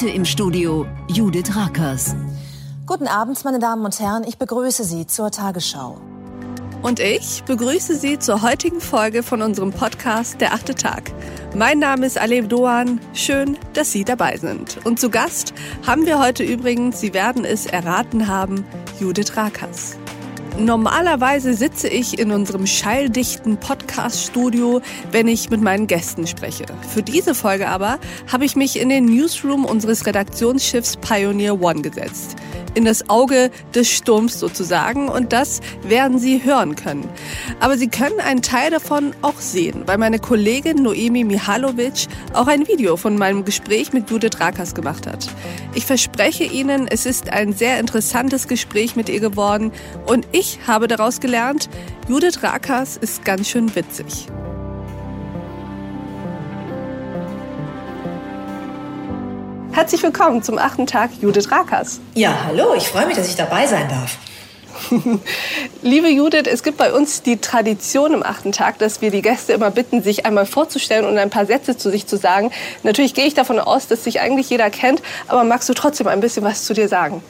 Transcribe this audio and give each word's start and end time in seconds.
Heute 0.00 0.14
im 0.14 0.24
Studio 0.24 0.86
Judith 1.08 1.54
Rakers. 1.54 2.16
Guten 2.86 3.06
Abend, 3.06 3.44
meine 3.44 3.58
Damen 3.58 3.84
und 3.84 4.00
Herren. 4.00 4.24
Ich 4.26 4.38
begrüße 4.38 4.82
Sie 4.82 5.06
zur 5.06 5.30
Tagesschau. 5.30 6.00
Und 6.80 7.00
ich 7.00 7.42
begrüße 7.44 7.96
Sie 7.96 8.18
zur 8.18 8.40
heutigen 8.40 8.80
Folge 8.80 9.22
von 9.22 9.42
unserem 9.42 9.72
Podcast 9.72 10.40
Der 10.40 10.54
achte 10.54 10.74
Tag. 10.74 11.12
Mein 11.54 11.80
Name 11.80 12.06
ist 12.06 12.16
Alev 12.16 12.48
Doan. 12.48 12.98
Schön, 13.12 13.58
dass 13.74 13.92
Sie 13.92 14.04
dabei 14.04 14.38
sind. 14.38 14.78
Und 14.84 14.98
zu 14.98 15.10
Gast 15.10 15.52
haben 15.86 16.06
wir 16.06 16.18
heute 16.18 16.44
übrigens, 16.44 16.98
Sie 16.98 17.12
werden 17.12 17.44
es 17.44 17.66
erraten 17.66 18.26
haben, 18.26 18.64
Judith 18.98 19.36
Rakers. 19.36 19.98
Normalerweise 20.58 21.54
sitze 21.54 21.88
ich 21.88 22.18
in 22.18 22.32
unserem 22.32 22.66
schalldichten 22.66 23.56
Podcast-Studio, 23.56 24.82
wenn 25.10 25.28
ich 25.28 25.50
mit 25.50 25.60
meinen 25.60 25.86
Gästen 25.86 26.26
spreche. 26.26 26.66
Für 26.88 27.02
diese 27.02 27.34
Folge 27.34 27.68
aber 27.68 27.98
habe 28.30 28.44
ich 28.44 28.56
mich 28.56 28.78
in 28.78 28.88
den 28.88 29.06
Newsroom 29.06 29.64
unseres 29.64 30.06
Redaktionsschiffs 30.06 30.96
Pioneer 30.96 31.60
One 31.60 31.82
gesetzt 31.82 32.36
in 32.74 32.84
das 32.84 33.08
Auge 33.08 33.50
des 33.74 33.90
Sturms 33.90 34.38
sozusagen 34.38 35.08
und 35.08 35.32
das 35.32 35.60
werden 35.82 36.18
Sie 36.18 36.44
hören 36.44 36.76
können. 36.76 37.08
Aber 37.60 37.76
Sie 37.76 37.88
können 37.88 38.20
einen 38.20 38.42
Teil 38.42 38.70
davon 38.70 39.12
auch 39.22 39.38
sehen, 39.38 39.82
weil 39.86 39.98
meine 39.98 40.18
Kollegin 40.18 40.82
Noemi 40.82 41.24
Mihalovic 41.24 42.06
auch 42.34 42.46
ein 42.46 42.66
Video 42.68 42.96
von 42.96 43.16
meinem 43.16 43.44
Gespräch 43.44 43.92
mit 43.92 44.10
Judith 44.10 44.40
Rakas 44.40 44.74
gemacht 44.74 45.06
hat. 45.06 45.28
Ich 45.74 45.86
verspreche 45.86 46.44
Ihnen, 46.44 46.86
es 46.88 47.06
ist 47.06 47.30
ein 47.30 47.52
sehr 47.52 47.78
interessantes 47.78 48.48
Gespräch 48.48 48.96
mit 48.96 49.08
ihr 49.08 49.20
geworden 49.20 49.72
und 50.06 50.26
ich 50.32 50.60
habe 50.66 50.88
daraus 50.88 51.20
gelernt, 51.20 51.68
Judith 52.08 52.42
Rakas 52.42 52.96
ist 52.96 53.24
ganz 53.24 53.48
schön 53.48 53.74
witzig. 53.74 54.26
Herzlich 59.80 60.02
willkommen 60.02 60.42
zum 60.42 60.58
achten 60.58 60.86
Tag 60.86 61.08
Judith 61.22 61.50
Rakers. 61.50 62.00
Ja, 62.14 62.44
hallo, 62.44 62.74
ich 62.76 62.86
freue 62.86 63.06
mich, 63.06 63.16
dass 63.16 63.30
ich 63.30 63.34
dabei 63.34 63.66
sein 63.66 63.88
darf. 63.88 64.18
Liebe 65.82 66.10
Judith, 66.10 66.42
es 66.44 66.62
gibt 66.62 66.76
bei 66.76 66.92
uns 66.92 67.22
die 67.22 67.38
Tradition 67.38 68.12
im 68.12 68.22
achten 68.22 68.52
Tag, 68.52 68.76
dass 68.76 69.00
wir 69.00 69.10
die 69.10 69.22
Gäste 69.22 69.54
immer 69.54 69.70
bitten, 69.70 70.02
sich 70.02 70.26
einmal 70.26 70.44
vorzustellen 70.44 71.06
und 71.06 71.16
ein 71.16 71.30
paar 71.30 71.46
Sätze 71.46 71.78
zu 71.78 71.90
sich 71.90 72.06
zu 72.06 72.18
sagen. 72.18 72.50
Natürlich 72.82 73.14
gehe 73.14 73.24
ich 73.24 73.32
davon 73.32 73.58
aus, 73.58 73.86
dass 73.86 74.04
sich 74.04 74.20
eigentlich 74.20 74.50
jeder 74.50 74.68
kennt, 74.68 75.00
aber 75.28 75.44
magst 75.44 75.66
du 75.70 75.72
trotzdem 75.72 76.08
ein 76.08 76.20
bisschen 76.20 76.44
was 76.44 76.66
zu 76.66 76.74
dir 76.74 76.86
sagen? 76.86 77.22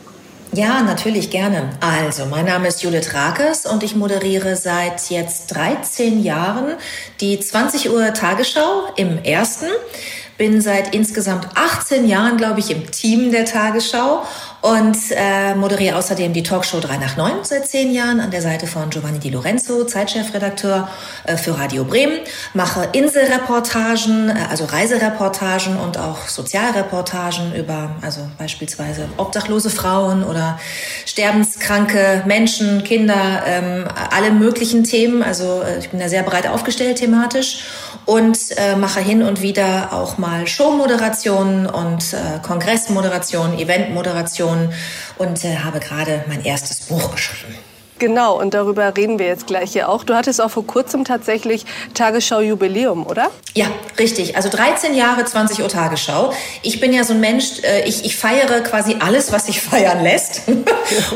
Ja, 0.53 0.83
natürlich 0.83 1.31
gerne. 1.31 1.71
Also, 1.79 2.27
mein 2.27 2.47
Name 2.47 2.67
ist 2.67 2.83
Judith 2.83 3.15
Rakes 3.15 3.67
und 3.67 3.85
ich 3.85 3.95
moderiere 3.95 4.57
seit 4.57 5.09
jetzt 5.09 5.55
13 5.55 6.21
Jahren 6.25 6.75
die 7.21 7.39
20 7.39 7.93
Uhr 7.93 8.13
Tagesschau 8.13 8.89
im 8.97 9.23
ersten 9.23 9.69
bin 10.41 10.63
seit 10.63 10.95
insgesamt 10.95 11.49
18 11.55 12.09
Jahren, 12.09 12.39
glaube 12.39 12.61
ich, 12.61 12.71
im 12.71 12.91
Team 12.91 13.31
der 13.31 13.45
Tagesschau 13.45 14.23
und 14.63 14.97
äh, 15.11 15.55
moderiere 15.55 15.97
außerdem 15.97 16.33
die 16.33 16.43
Talkshow 16.43 16.81
3 16.81 16.97
nach 16.97 17.19
9 17.19 17.45
seit 17.45 17.67
zehn 17.67 17.93
Jahren 17.93 18.21
an 18.21 18.31
der 18.31 18.41
Seite 18.41 18.67
von 18.67 18.89
Giovanni 18.89 19.19
Di 19.19 19.29
Lorenzo, 19.29 19.85
Zeitchefredakteur 19.85 20.89
äh, 21.25 21.37
für 21.37 21.59
Radio 21.59 21.85
Bremen, 21.85 22.21
mache 22.55 22.89
Inselreportagen, 22.93 24.31
äh, 24.31 24.35
also 24.51 24.65
Reisereportagen 24.65 25.77
und 25.77 25.99
auch 25.99 26.27
Sozialreportagen 26.27 27.55
über, 27.55 27.91
also 28.01 28.23
beispielsweise 28.39 29.11
obdachlose 29.19 29.69
Frauen 29.69 30.25
oder 30.25 30.59
sterbenskranke 31.05 32.23
Menschen, 32.25 32.83
Kinder, 32.85 33.43
ähm, 33.47 33.85
alle 34.11 34.31
möglichen 34.31 34.85
Themen. 34.85 35.23
Also 35.23 35.61
äh, 35.61 35.81
ich 35.81 35.91
bin 35.91 36.01
da 36.01 36.09
sehr 36.09 36.23
breit 36.23 36.47
aufgestellt 36.47 36.97
thematisch 36.97 37.65
und 38.11 38.39
äh, 38.57 38.75
mache 38.75 38.99
hin 38.99 39.23
und 39.23 39.41
wieder 39.41 39.93
auch 39.93 40.19
mal 40.19 40.45
Showmoderationen 40.49 41.67
und 41.67 42.13
äh, 42.13 42.41
Kongressmoderationen, 42.43 43.57
Eventmoderationen 43.57 44.73
und 45.17 45.45
äh, 45.45 45.59
habe 45.59 45.79
gerade 45.79 46.25
mein 46.27 46.45
erstes 46.45 46.81
Buch 46.89 47.13
geschrieben. 47.13 47.70
Genau, 48.01 48.41
und 48.41 48.55
darüber 48.55 48.97
reden 48.97 49.19
wir 49.19 49.27
jetzt 49.27 49.47
gleich 49.47 49.73
hier 49.73 49.91
auch. 49.91 50.05
Du 50.05 50.15
hattest 50.15 50.41
auch 50.41 50.51
vor 50.51 50.67
kurzem 50.67 51.05
tatsächlich 51.05 51.67
Tagesschau-Jubiläum, 51.93 53.07
oder? 53.07 53.31
Ja, 53.55 53.67
richtig. 53.99 54.37
Also 54.37 54.49
13 54.49 54.95
Jahre 54.95 55.23
20 55.23 55.61
Uhr 55.61 55.69
Tagesschau. 55.69 56.33
Ich 56.63 56.81
bin 56.81 56.95
ja 56.95 57.05
so 57.05 57.13
ein 57.13 57.21
Mensch, 57.21 57.63
äh, 57.63 57.87
ich, 57.87 58.07
ich 58.07 58.17
feiere 58.17 58.61
quasi 58.63 58.97
alles, 59.01 59.33
was 59.33 59.47
sich 59.47 59.61
feiern 59.71 60.03
lässt. 60.03 60.49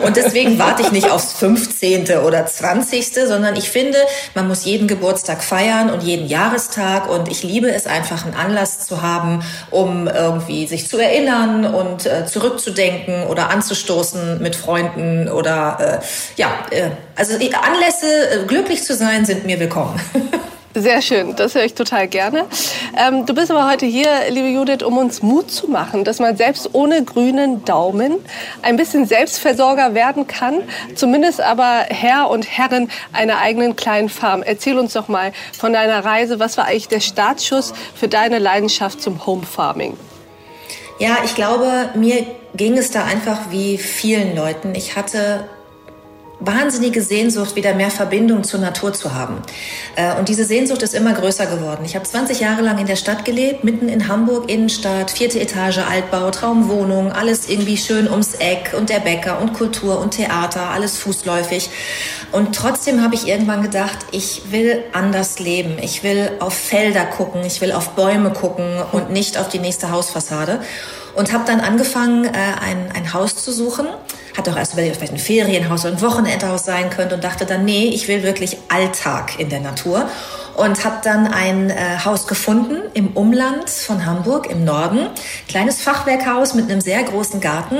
Und 0.04 0.16
deswegen 0.16 0.58
warte 0.58 0.82
ich 0.82 0.92
nicht 0.92 1.10
aufs 1.10 1.32
15. 1.32 2.18
oder 2.18 2.44
20., 2.44 3.14
sondern 3.26 3.56
ich 3.56 3.70
finde, 3.70 3.96
man 4.34 4.46
muss 4.46 4.66
jeden 4.66 4.86
Geburtstag 4.86 5.42
feiern 5.42 5.88
und 5.88 6.02
jeden 6.02 6.26
Jahrestag. 6.26 7.08
Und 7.08 7.30
ich 7.30 7.42
liebe 7.42 7.72
es 7.72 7.86
einfach, 7.86 8.26
einen 8.26 8.34
Anlass 8.34 8.86
zu 8.86 9.00
haben, 9.00 9.42
um 9.70 10.06
irgendwie 10.06 10.66
sich 10.66 10.86
zu 10.86 10.98
erinnern 10.98 11.64
und 11.64 12.04
äh, 12.04 12.26
zurückzudenken 12.26 13.26
oder 13.28 13.48
anzustoßen 13.48 14.42
mit 14.42 14.54
Freunden 14.54 15.30
oder 15.30 16.00
äh, 16.02 16.04
ja, 16.36 16.48
also 17.16 17.34
Anlässe, 17.34 18.42
äh, 18.42 18.46
glücklich 18.46 18.82
zu 18.82 18.94
sein, 18.94 19.24
sind 19.24 19.46
mir 19.46 19.58
willkommen. 19.60 20.00
Sehr 20.76 21.02
schön, 21.02 21.36
das 21.36 21.54
höre 21.54 21.62
ich 21.62 21.74
total 21.74 22.08
gerne. 22.08 22.46
Ähm, 22.98 23.26
du 23.26 23.32
bist 23.32 23.48
aber 23.52 23.70
heute 23.70 23.86
hier, 23.86 24.08
liebe 24.28 24.48
Judith, 24.48 24.82
um 24.84 24.98
uns 24.98 25.22
Mut 25.22 25.48
zu 25.48 25.68
machen, 25.68 26.02
dass 26.02 26.18
man 26.18 26.36
selbst 26.36 26.70
ohne 26.72 27.04
grünen 27.04 27.64
Daumen 27.64 28.16
ein 28.62 28.76
bisschen 28.76 29.06
Selbstversorger 29.06 29.94
werden 29.94 30.26
kann, 30.26 30.64
zumindest 30.96 31.40
aber 31.40 31.84
Herr 31.90 32.28
und 32.28 32.50
Herrin 32.50 32.88
einer 33.12 33.38
eigenen 33.38 33.76
kleinen 33.76 34.08
Farm. 34.08 34.42
Erzähl 34.42 34.76
uns 34.76 34.94
doch 34.94 35.06
mal 35.06 35.32
von 35.56 35.72
deiner 35.72 36.04
Reise. 36.04 36.40
Was 36.40 36.56
war 36.56 36.64
eigentlich 36.64 36.88
der 36.88 37.00
Startschuss 37.00 37.72
für 37.94 38.08
deine 38.08 38.40
Leidenschaft 38.40 39.00
zum 39.00 39.24
Home 39.26 39.44
Farming? 39.44 39.96
Ja, 40.98 41.18
ich 41.24 41.36
glaube, 41.36 41.90
mir 41.94 42.26
ging 42.56 42.76
es 42.76 42.90
da 42.90 43.04
einfach 43.04 43.38
wie 43.50 43.78
vielen 43.78 44.34
Leuten. 44.34 44.74
Ich 44.74 44.96
hatte 44.96 45.44
wahnsinnige 46.46 47.02
Sehnsucht, 47.02 47.56
wieder 47.56 47.74
mehr 47.74 47.90
Verbindung 47.90 48.44
zur 48.44 48.60
Natur 48.60 48.92
zu 48.92 49.14
haben. 49.14 49.42
Äh, 49.96 50.16
und 50.16 50.28
diese 50.28 50.44
Sehnsucht 50.44 50.82
ist 50.82 50.94
immer 50.94 51.12
größer 51.12 51.46
geworden. 51.46 51.84
Ich 51.84 51.94
habe 51.94 52.04
20 52.04 52.40
Jahre 52.40 52.62
lang 52.62 52.78
in 52.78 52.86
der 52.86 52.96
Stadt 52.96 53.24
gelebt, 53.24 53.64
mitten 53.64 53.88
in 53.88 54.08
Hamburg, 54.08 54.50
Innenstadt, 54.50 55.10
vierte 55.10 55.40
Etage, 55.40 55.78
Altbau, 55.78 56.30
Traumwohnung, 56.30 57.12
alles 57.12 57.48
irgendwie 57.48 57.76
schön 57.76 58.10
ums 58.10 58.34
Eck 58.34 58.74
und 58.76 58.90
der 58.90 59.00
Bäcker 59.00 59.40
und 59.40 59.54
Kultur 59.54 60.00
und 60.00 60.12
Theater, 60.12 60.70
alles 60.70 60.98
fußläufig. 60.98 61.70
Und 62.32 62.54
trotzdem 62.54 63.02
habe 63.02 63.14
ich 63.14 63.26
irgendwann 63.26 63.62
gedacht, 63.62 63.98
ich 64.10 64.42
will 64.50 64.82
anders 64.92 65.38
leben. 65.38 65.78
Ich 65.80 66.02
will 66.02 66.32
auf 66.40 66.54
Felder 66.54 67.04
gucken, 67.04 67.42
ich 67.44 67.60
will 67.60 67.72
auf 67.72 67.90
Bäume 67.90 68.30
gucken 68.30 68.82
und 68.92 69.10
nicht 69.10 69.38
auf 69.38 69.48
die 69.48 69.58
nächste 69.58 69.90
Hausfassade. 69.90 70.60
Und 71.14 71.32
habe 71.32 71.44
dann 71.46 71.60
angefangen, 71.60 72.24
äh, 72.24 72.30
ein, 72.30 72.90
ein 72.92 73.12
Haus 73.14 73.36
zu 73.36 73.52
suchen 73.52 73.86
hatte 74.36 74.52
auch 74.52 74.56
erst 74.56 74.72
überlegt, 74.72 74.96
vielleicht 74.96 75.12
ein 75.12 75.18
Ferienhaus 75.18 75.84
oder 75.84 75.94
ein 75.94 76.02
Wochenendhaus 76.02 76.64
sein 76.64 76.90
könnte 76.90 77.14
und 77.14 77.24
dachte 77.24 77.46
dann, 77.46 77.64
nee, 77.64 77.88
ich 77.88 78.08
will 78.08 78.22
wirklich 78.22 78.58
Alltag 78.68 79.38
in 79.38 79.48
der 79.48 79.60
Natur. 79.60 80.08
Und 80.56 80.84
habe 80.84 80.98
dann 81.02 81.26
ein 81.26 81.70
äh, 81.70 81.74
Haus 82.04 82.28
gefunden 82.28 82.76
im 82.94 83.08
Umland 83.08 83.68
von 83.68 84.06
Hamburg 84.06 84.48
im 84.48 84.64
Norden, 84.64 85.08
kleines 85.48 85.82
Fachwerkhaus 85.82 86.54
mit 86.54 86.70
einem 86.70 86.80
sehr 86.80 87.02
großen 87.02 87.40
Garten. 87.40 87.78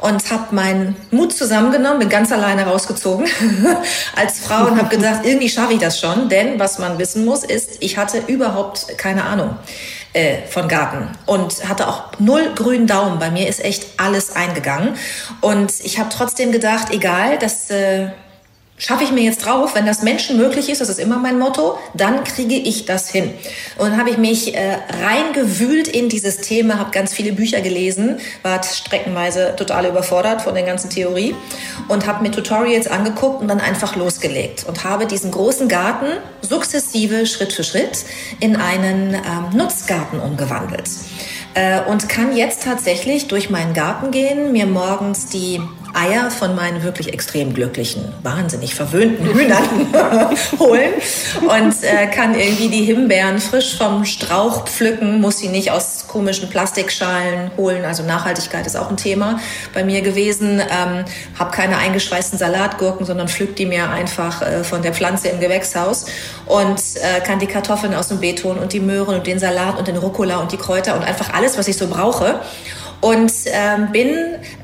Und 0.00 0.30
habe 0.30 0.54
meinen 0.54 0.96
Mut 1.10 1.32
zusammengenommen, 1.32 2.00
bin 2.00 2.08
ganz 2.08 2.30
alleine 2.32 2.66
rausgezogen 2.66 3.26
als 4.16 4.40
Frau 4.40 4.66
und 4.66 4.78
habe 4.78 4.94
gedacht, 4.96 5.20
irgendwie 5.24 5.48
schaffe 5.48 5.74
ich 5.74 5.80
das 5.80 6.00
schon, 6.00 6.28
denn 6.28 6.58
was 6.58 6.78
man 6.78 6.98
wissen 6.98 7.24
muss 7.24 7.42
ist, 7.44 7.78
ich 7.80 7.96
hatte 7.96 8.22
überhaupt 8.26 8.96
keine 8.98 9.24
Ahnung 9.24 9.56
äh, 10.18 10.46
von 10.48 10.66
Garten 10.66 11.08
und 11.26 11.68
hatte 11.68 11.86
auch 11.86 12.10
null 12.18 12.52
grünen 12.56 12.86
Daumen. 12.86 13.20
Bei 13.20 13.30
mir 13.30 13.46
ist 13.46 13.64
echt 13.64 13.86
alles 13.98 14.34
eingegangen 14.34 14.96
und 15.40 15.72
ich 15.84 15.98
habe 15.98 16.08
trotzdem 16.10 16.50
gedacht, 16.50 16.88
egal, 16.90 17.38
das 17.38 17.70
äh, 17.70 18.08
schaffe 18.78 19.04
ich 19.04 19.12
mir 19.12 19.22
jetzt 19.22 19.44
drauf, 19.44 19.74
wenn 19.74 19.86
das 19.86 20.02
Menschen 20.02 20.36
möglich 20.36 20.70
ist, 20.70 20.80
das 20.80 20.88
ist 20.88 20.98
immer 20.98 21.18
mein 21.18 21.38
Motto, 21.38 21.78
dann 21.94 22.24
kriege 22.24 22.54
ich 22.54 22.86
das 22.86 23.10
hin. 23.10 23.34
Und 23.76 23.90
dann 23.90 23.98
habe 23.98 24.10
ich 24.10 24.18
mich 24.18 24.54
äh, 24.54 24.76
reingewühlt 25.02 25.88
in 25.88 26.08
dieses 26.08 26.38
Thema, 26.38 26.78
habe 26.78 26.90
ganz 26.92 27.12
viele 27.12 27.32
Bücher 27.32 27.60
gelesen, 27.60 28.20
war 28.42 28.62
streckenweise 28.62 29.54
total 29.56 29.86
überfordert 29.86 30.42
von 30.42 30.54
der 30.54 30.62
ganzen 30.62 30.90
Theorie 30.90 31.34
und 31.88 32.06
habe 32.06 32.22
mir 32.22 32.30
Tutorials 32.30 32.86
angeguckt 32.86 33.40
und 33.40 33.48
dann 33.48 33.60
einfach 33.60 33.96
losgelegt 33.96 34.64
und 34.66 34.84
habe 34.84 35.06
diesen 35.06 35.30
großen 35.30 35.68
Garten 35.68 36.06
sukzessive 36.40 37.26
Schritt 37.26 37.52
für 37.52 37.64
Schritt 37.64 38.04
in 38.40 38.56
einen 38.56 39.14
ähm, 39.14 39.56
Nutzgarten 39.56 40.20
umgewandelt 40.20 40.88
äh, 41.54 41.80
und 41.82 42.08
kann 42.08 42.36
jetzt 42.36 42.62
tatsächlich 42.62 43.28
durch 43.28 43.50
meinen 43.50 43.74
Garten 43.74 44.10
gehen, 44.10 44.52
mir 44.52 44.66
morgens 44.66 45.26
die 45.26 45.60
Eier 45.94 46.30
von 46.30 46.54
meinen 46.54 46.82
wirklich 46.82 47.12
extrem 47.12 47.54
glücklichen, 47.54 48.12
wahnsinnig 48.22 48.74
verwöhnten 48.74 49.26
Hühnern 49.26 49.62
holen 50.58 50.92
und 51.42 51.74
äh, 51.82 52.06
kann 52.06 52.38
irgendwie 52.38 52.68
die 52.68 52.84
Himbeeren 52.84 53.38
frisch 53.38 53.76
vom 53.76 54.04
Strauch 54.04 54.64
pflücken, 54.64 55.20
muss 55.20 55.38
sie 55.38 55.48
nicht 55.48 55.70
aus 55.70 56.06
komischen 56.06 56.50
Plastikschalen 56.50 57.50
holen. 57.56 57.84
Also 57.84 58.02
Nachhaltigkeit 58.02 58.66
ist 58.66 58.76
auch 58.76 58.90
ein 58.90 58.96
Thema 58.96 59.40
bei 59.74 59.84
mir 59.84 60.00
gewesen. 60.00 60.60
Ähm, 60.60 61.04
habe 61.38 61.50
keine 61.50 61.78
eingeschweißten 61.78 62.38
Salatgurken, 62.38 63.06
sondern 63.06 63.28
pflück 63.28 63.56
die 63.56 63.66
mir 63.66 63.90
einfach 63.90 64.42
äh, 64.42 64.64
von 64.64 64.82
der 64.82 64.92
Pflanze 64.92 65.28
im 65.28 65.40
Gewächshaus 65.40 66.06
und 66.46 66.80
äh, 66.96 67.20
kann 67.20 67.38
die 67.38 67.46
Kartoffeln 67.46 67.94
aus 67.94 68.08
dem 68.08 68.20
Beet 68.20 68.44
holen 68.44 68.58
und 68.58 68.72
die 68.72 68.80
Möhren 68.80 69.16
und 69.16 69.26
den 69.26 69.38
Salat 69.38 69.78
und 69.78 69.88
den 69.88 69.96
Rucola 69.96 70.38
und 70.38 70.52
die 70.52 70.56
Kräuter 70.56 70.94
und 70.94 71.02
einfach 71.02 71.32
alles, 71.32 71.58
was 71.58 71.68
ich 71.68 71.76
so 71.76 71.86
brauche 71.86 72.40
und 73.00 73.32
ähm, 73.46 73.92
bin 73.92 74.08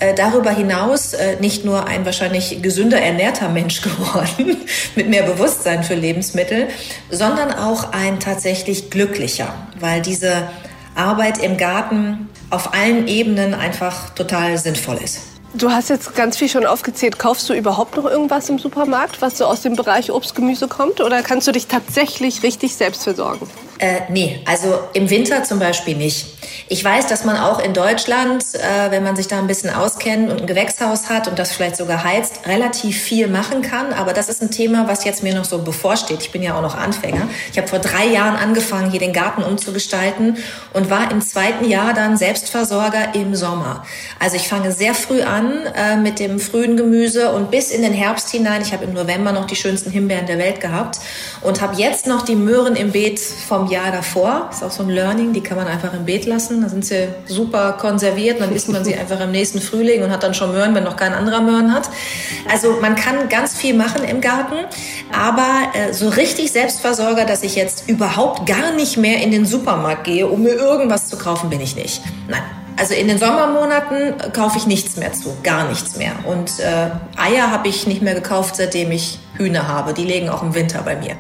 äh, 0.00 0.14
darüber 0.14 0.50
hinaus 0.50 1.14
äh, 1.14 1.36
nicht 1.40 1.64
nur 1.64 1.86
ein 1.86 2.04
wahrscheinlich 2.04 2.62
gesünder 2.62 3.00
ernährter 3.00 3.48
Mensch 3.48 3.81
geworden 3.82 4.56
mit 4.96 5.08
mehr 5.08 5.22
Bewusstsein 5.22 5.84
für 5.84 5.94
Lebensmittel, 5.94 6.69
sondern 7.10 7.52
auch 7.52 7.92
ein 7.92 8.20
tatsächlich 8.20 8.90
glücklicher, 8.90 9.54
weil 9.78 10.02
diese 10.02 10.48
Arbeit 10.94 11.42
im 11.42 11.56
Garten 11.56 12.28
auf 12.50 12.75
allen 12.75 13.08
Ebenen 13.08 13.54
einfach 13.54 14.10
total 14.10 14.58
sinnvoll 14.58 14.98
ist. 15.02 15.20
Du 15.56 15.70
hast 15.70 15.88
jetzt 15.88 16.16
ganz 16.16 16.36
viel 16.36 16.48
schon 16.48 16.66
aufgezählt. 16.66 17.19
Kaufst 17.19 17.48
du 17.48 17.54
überhaupt 17.54 17.96
noch 17.96 18.06
irgendwas 18.06 18.48
im 18.48 18.58
Supermarkt, 18.58 19.22
was 19.22 19.38
so 19.38 19.44
aus 19.44 19.62
dem 19.62 19.76
Bereich 19.76 20.10
Obst, 20.10 20.34
Gemüse 20.34 20.66
kommt? 20.66 21.00
Oder 21.00 21.22
kannst 21.22 21.46
du 21.46 21.52
dich 21.52 21.69
tatsächlich 21.69 22.42
richtig 22.42 22.75
selbst 22.75 23.04
versorgen? 23.04 23.48
Äh, 23.78 24.02
nee, 24.08 24.40
also 24.44 24.78
im 24.92 25.10
Winter 25.10 25.42
zum 25.42 25.58
Beispiel 25.58 25.96
nicht. 25.96 26.26
Ich 26.68 26.84
weiß, 26.84 27.08
dass 27.08 27.24
man 27.24 27.36
auch 27.36 27.58
in 27.58 27.74
Deutschland, 27.74 28.44
äh, 28.54 28.90
wenn 28.90 29.02
man 29.02 29.16
sich 29.16 29.26
da 29.26 29.38
ein 29.38 29.48
bisschen 29.48 29.70
auskennt 29.70 30.30
und 30.30 30.42
ein 30.42 30.46
Gewächshaus 30.46 31.08
hat 31.10 31.26
und 31.26 31.38
das 31.38 31.52
vielleicht 31.52 31.76
sogar 31.76 32.04
heizt, 32.04 32.46
relativ 32.46 33.02
viel 33.02 33.26
machen 33.26 33.62
kann. 33.62 33.92
Aber 33.92 34.12
das 34.12 34.28
ist 34.28 34.42
ein 34.42 34.50
Thema, 34.50 34.86
was 34.86 35.04
jetzt 35.04 35.22
mir 35.22 35.34
noch 35.34 35.44
so 35.44 35.58
bevorsteht. 35.58 36.22
Ich 36.22 36.30
bin 36.30 36.42
ja 36.42 36.56
auch 36.56 36.62
noch 36.62 36.76
Anfänger. 36.76 37.28
Ich 37.50 37.58
habe 37.58 37.66
vor 37.66 37.80
drei 37.80 38.06
Jahren 38.06 38.36
angefangen, 38.36 38.90
hier 38.90 39.00
den 39.00 39.12
Garten 39.12 39.42
umzugestalten 39.42 40.38
und 40.72 40.88
war 40.88 41.10
im 41.10 41.20
zweiten 41.20 41.68
Jahr 41.68 41.94
dann 41.94 42.16
Selbstversorger 42.16 43.14
im 43.14 43.34
Sommer. 43.34 43.84
Also 44.20 44.36
ich 44.36 44.48
fange 44.48 44.70
sehr 44.70 44.94
früh 44.94 45.22
an 45.22 45.66
äh, 45.74 45.96
mit 45.96 46.20
dem 46.20 46.38
frühen 46.38 46.76
Gemüse 46.76 47.32
und 47.32 47.50
bis 47.50 47.70
in 47.70 47.82
den 47.82 47.92
Herbst 47.92 48.30
hinein. 48.30 48.62
Ich 48.62 48.72
habe 48.72 48.84
im 48.84 48.92
November 48.92 49.32
noch 49.32 49.46
die 49.46 49.56
schönsten 49.56 49.90
Himbeeren 49.90 50.26
der 50.26 50.38
Welt 50.38 50.60
gehabt 50.60 51.00
und 51.40 51.60
habe 51.60 51.74
jetzt 51.76 52.06
noch 52.06 52.22
die 52.22 52.36
Möhren 52.36 52.76
im 52.76 52.92
Beet 52.92 53.18
vom 53.18 53.63
Jahr 53.69 53.93
davor. 53.93 54.49
Ist 54.50 54.62
auch 54.62 54.70
so 54.70 54.82
ein 54.82 54.88
Learning, 54.88 55.32
die 55.32 55.40
kann 55.40 55.56
man 55.56 55.66
einfach 55.66 55.93
im 55.94 56.05
Beet 56.05 56.26
lassen. 56.26 56.62
Da 56.62 56.69
sind 56.69 56.84
sie 56.84 57.08
super 57.26 57.72
konserviert. 57.72 58.40
Dann 58.40 58.55
isst 58.55 58.69
man 58.69 58.84
sie 58.84 58.94
einfach 58.94 59.20
im 59.20 59.31
nächsten 59.31 59.61
Frühling 59.61 60.02
und 60.02 60.11
hat 60.11 60.22
dann 60.22 60.34
schon 60.34 60.52
Möhren, 60.52 60.75
wenn 60.75 60.84
noch 60.84 60.96
kein 60.96 61.14
anderer 61.14 61.40
Möhren 61.40 61.72
hat. 61.75 61.88
Also 62.50 62.78
man 62.81 62.94
kann 62.96 63.28
ganz 63.28 63.56
viel 63.56 63.75
machen 63.75 64.05
im 64.05 64.20
Garten. 64.20 64.56
Aber 65.12 65.49
äh, 65.75 65.93
so 65.93 66.08
richtig 66.08 66.52
Selbstversorger, 66.52 67.25
dass 67.25 67.43
ich 67.43 67.55
jetzt 67.55 67.88
überhaupt 67.88 68.46
gar 68.46 68.72
nicht 68.72 68.96
mehr 68.96 69.22
in 69.22 69.31
den 69.31 69.46
Supermarkt 69.46 70.05
gehe, 70.05 70.26
um 70.26 70.43
mir 70.43 70.55
irgendwas 70.55 71.08
zu 71.08 71.17
kaufen, 71.17 71.50
bin 71.50 71.60
ich 71.60 71.76
nicht. 71.76 72.02
Nein. 72.28 72.43
Also 72.76 72.94
in 72.94 73.06
den 73.06 73.19
Sommermonaten 73.19 74.32
kaufe 74.32 74.58
ich 74.58 74.67
nichts 74.67 74.96
mehr 74.96 75.12
zu, 75.12 75.37
gar 75.44 75.69
nichts 75.69 75.96
mehr. 75.96 76.12
Und 76.25 76.58
äh, 76.58 76.90
Eier 77.17 77.52
habe 77.52 77.69
ich 77.69 77.87
nicht 77.87 78.02
mehr 78.02 78.14
gekauft, 78.14 78.56
seitdem 78.56 78.90
ich 78.90 79.20
Hühner 79.37 79.69
habe. 79.69 79.94
Die 79.94 80.05
legen 80.05 80.28
auch 80.28 80.43
im 80.43 80.55
Winter 80.55 80.82
bei 80.82 80.96
mir. 80.96 81.17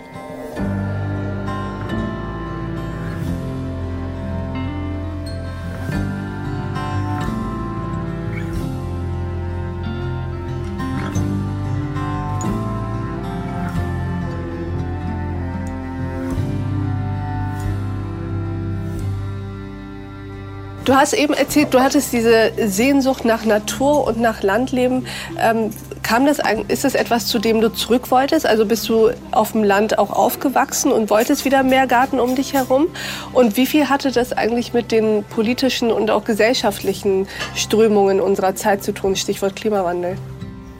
Du 20.84 20.94
hast 20.94 21.14
eben 21.14 21.32
erzählt, 21.32 21.72
du 21.72 21.80
hattest 21.80 22.12
diese 22.12 22.52
Sehnsucht 22.58 23.24
nach 23.24 23.46
Natur 23.46 24.06
und 24.06 24.20
nach 24.20 24.42
Landleben. 24.42 25.06
Ähm, 25.40 25.70
kam 26.02 26.26
das, 26.26 26.38
ist 26.68 26.84
das 26.84 26.94
etwas, 26.94 27.26
zu 27.26 27.38
dem 27.38 27.62
du 27.62 27.72
zurück 27.72 28.10
wolltest? 28.10 28.44
Also 28.44 28.66
bist 28.66 28.86
du 28.90 29.08
auf 29.30 29.52
dem 29.52 29.64
Land 29.64 29.98
auch 29.98 30.10
aufgewachsen 30.10 30.92
und 30.92 31.08
wolltest 31.08 31.46
wieder 31.46 31.62
mehr 31.62 31.86
Garten 31.86 32.20
um 32.20 32.36
dich 32.36 32.52
herum? 32.52 32.88
Und 33.32 33.56
wie 33.56 33.64
viel 33.64 33.88
hatte 33.88 34.12
das 34.12 34.34
eigentlich 34.34 34.74
mit 34.74 34.92
den 34.92 35.24
politischen 35.24 35.90
und 35.90 36.10
auch 36.10 36.24
gesellschaftlichen 36.24 37.28
Strömungen 37.54 38.20
unserer 38.20 38.54
Zeit 38.54 38.84
zu 38.84 38.92
tun? 38.92 39.16
Stichwort 39.16 39.56
Klimawandel. 39.56 40.18